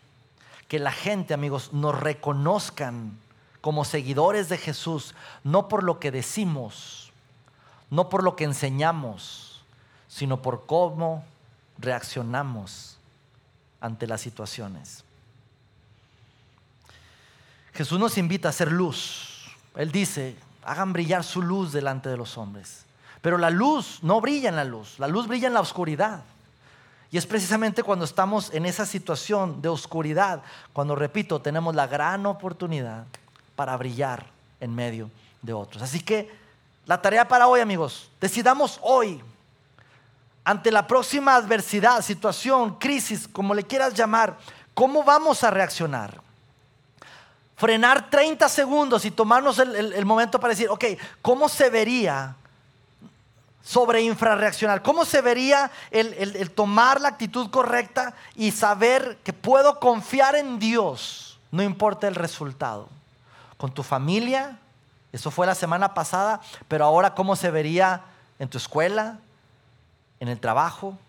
Que 0.70 0.80
la 0.80 0.94
gente, 0.94 1.34
amigos, 1.34 1.74
nos 1.74 2.00
reconozcan 2.00 3.25
como 3.66 3.84
seguidores 3.84 4.48
de 4.48 4.60
Jesús, 4.60 5.16
no 5.44 5.68
por 5.68 5.84
lo 5.84 6.00
que 6.00 6.12
decimos, 6.12 7.12
no 7.90 8.10
por 8.10 8.22
lo 8.22 8.36
que 8.36 8.44
enseñamos, 8.44 9.64
sino 10.08 10.44
por 10.44 10.68
cómo 10.68 11.26
reaccionamos 11.80 13.00
ante 13.82 14.06
las 14.06 14.22
situaciones. 14.22 15.04
Jesús 17.74 18.00
nos 18.00 18.20
invita 18.20 18.50
a 18.50 18.52
ser 18.52 18.72
luz. 18.72 19.48
Él 19.76 19.92
dice, 19.92 20.36
hagan 20.64 20.94
brillar 20.94 21.24
su 21.24 21.42
luz 21.42 21.72
delante 21.72 22.08
de 22.08 22.18
los 22.18 22.38
hombres. 22.38 22.86
Pero 23.24 23.40
la 23.40 23.50
luz 23.50 23.98
no 24.04 24.22
brilla 24.22 24.50
en 24.50 24.58
la 24.58 24.64
luz, 24.64 25.00
la 25.00 25.08
luz 25.08 25.28
brilla 25.28 25.48
en 25.48 25.56
la 25.56 25.62
oscuridad. 25.62 26.22
Y 27.10 27.18
es 27.18 27.26
precisamente 27.26 27.82
cuando 27.82 28.06
estamos 28.06 28.54
en 28.54 28.68
esa 28.68 28.86
situación 28.86 29.60
de 29.64 29.70
oscuridad, 29.70 30.44
cuando, 30.72 30.96
repito, 30.96 31.42
tenemos 31.42 31.74
la 31.74 31.88
gran 31.88 32.28
oportunidad 32.28 33.08
para 33.56 33.78
brillar 33.78 34.28
en 34.60 34.74
medio 34.74 35.10
de 35.42 35.54
otros. 35.54 35.84
Así 35.84 36.00
que 36.00 36.32
la 36.86 37.02
tarea 37.02 37.28
para 37.28 37.48
hoy, 37.48 37.62
amigos, 37.62 38.10
decidamos 38.22 38.80
hoy, 38.82 39.22
ante 40.44 40.72
la 40.72 40.86
próxima 40.86 41.36
adversidad, 41.36 42.02
situación, 42.02 42.78
crisis, 42.78 43.28
como 43.28 43.54
le 43.54 43.64
quieras 43.64 43.94
llamar, 43.94 44.38
¿cómo 44.74 45.04
vamos 45.04 45.44
a 45.44 45.50
reaccionar? 45.50 46.26
frenar 47.56 48.10
30 48.10 48.48
segundos 48.50 49.06
y 49.06 49.12
tomarnos 49.12 49.60
el, 49.60 50.06
momento 50.06 50.40
para 50.40 50.52
decir, 50.52 50.70
ok, 50.70 50.86
¿cómo 51.22 51.48
se 51.50 51.70
vería 51.70 52.36
sobre 53.64 54.02
infrarreaccionar? 54.02 54.82
¿Cómo 54.82 55.06
se 55.06 55.22
vería 55.22 55.72
el, 55.90 56.14
el, 56.14 56.52
tomar 56.52 57.00
la 57.00 57.10
actitud 57.10 57.50
correcta 57.50 58.14
y 58.36 58.52
saber 58.52 59.18
que 59.24 59.34
puedo 59.34 59.80
confiar 59.80 60.36
en 60.36 60.60
Dios, 60.60 61.40
no 61.52 61.64
importa 61.64 62.08
el 62.08 62.16
resultado? 62.16 62.90
Con 63.66 63.74
tu 63.74 63.82
familia, 63.82 64.60
eso 65.12 65.32
fue 65.32 65.48
la 65.48 65.56
semana 65.56 65.96
pasada, 65.96 66.40
pero 66.68 66.86
ahora 66.86 67.16
¿cómo 67.16 67.36
se 67.36 67.50
vería 67.50 68.04
en 68.38 68.48
tu 68.48 68.60
escuela, 68.60 69.18
en 70.20 70.28
el 70.28 70.40
trabajo, 70.40 71.00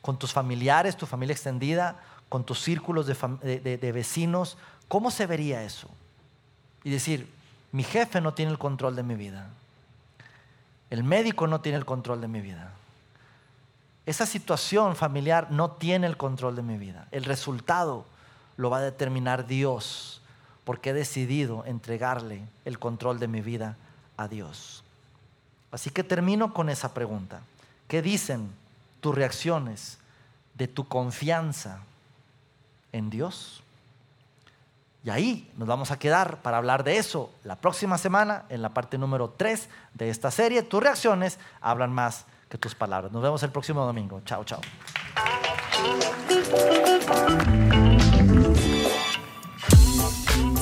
con 0.00 0.18
tus 0.18 0.32
familiares, 0.32 0.96
tu 0.96 1.04
familia 1.04 1.34
extendida, 1.34 1.96
con 2.30 2.44
tus 2.44 2.62
círculos 2.62 3.06
de 3.06 3.92
vecinos, 3.92 4.56
¿Cómo 4.88 5.10
se 5.10 5.26
vería 5.26 5.62
eso? 5.62 5.86
Y 6.82 6.88
decir, 6.88 7.30
mi 7.72 7.82
jefe 7.82 8.22
no 8.22 8.32
tiene 8.32 8.52
el 8.52 8.58
control 8.58 8.96
de 8.96 9.02
mi 9.02 9.14
vida. 9.14 9.50
El 10.88 11.04
médico 11.04 11.46
no 11.46 11.60
tiene 11.60 11.76
el 11.76 11.84
control 11.84 12.22
de 12.22 12.28
mi 12.28 12.40
vida. 12.40 12.72
Esa 14.06 14.24
situación 14.24 14.96
familiar 14.96 15.48
no 15.50 15.72
tiene 15.72 16.06
el 16.06 16.16
control 16.16 16.56
de 16.56 16.62
mi 16.62 16.78
vida. 16.78 17.06
El 17.10 17.24
resultado 17.24 18.06
lo 18.56 18.70
va 18.70 18.78
a 18.78 18.80
determinar 18.80 19.46
Dios 19.46 20.19
porque 20.64 20.90
he 20.90 20.94
decidido 20.94 21.64
entregarle 21.66 22.42
el 22.64 22.78
control 22.78 23.18
de 23.18 23.28
mi 23.28 23.40
vida 23.40 23.76
a 24.16 24.28
Dios. 24.28 24.84
Así 25.70 25.90
que 25.90 26.04
termino 26.04 26.52
con 26.52 26.68
esa 26.68 26.94
pregunta. 26.94 27.40
¿Qué 27.88 28.02
dicen 28.02 28.50
tus 29.00 29.14
reacciones 29.14 29.98
de 30.54 30.68
tu 30.68 30.86
confianza 30.86 31.80
en 32.92 33.10
Dios? 33.10 33.62
Y 35.02 35.10
ahí 35.10 35.50
nos 35.56 35.66
vamos 35.66 35.90
a 35.90 35.98
quedar 35.98 36.42
para 36.42 36.58
hablar 36.58 36.84
de 36.84 36.98
eso 36.98 37.32
la 37.44 37.56
próxima 37.56 37.96
semana 37.96 38.44
en 38.50 38.60
la 38.60 38.68
parte 38.70 38.98
número 38.98 39.30
3 39.30 39.68
de 39.94 40.10
esta 40.10 40.30
serie. 40.30 40.62
Tus 40.62 40.82
reacciones 40.82 41.38
hablan 41.60 41.92
más 41.92 42.26
que 42.50 42.58
tus 42.58 42.74
palabras. 42.74 43.10
Nos 43.10 43.22
vemos 43.22 43.42
el 43.42 43.50
próximo 43.50 43.84
domingo. 43.86 44.20
Chao, 44.24 44.44
chao. 44.44 44.60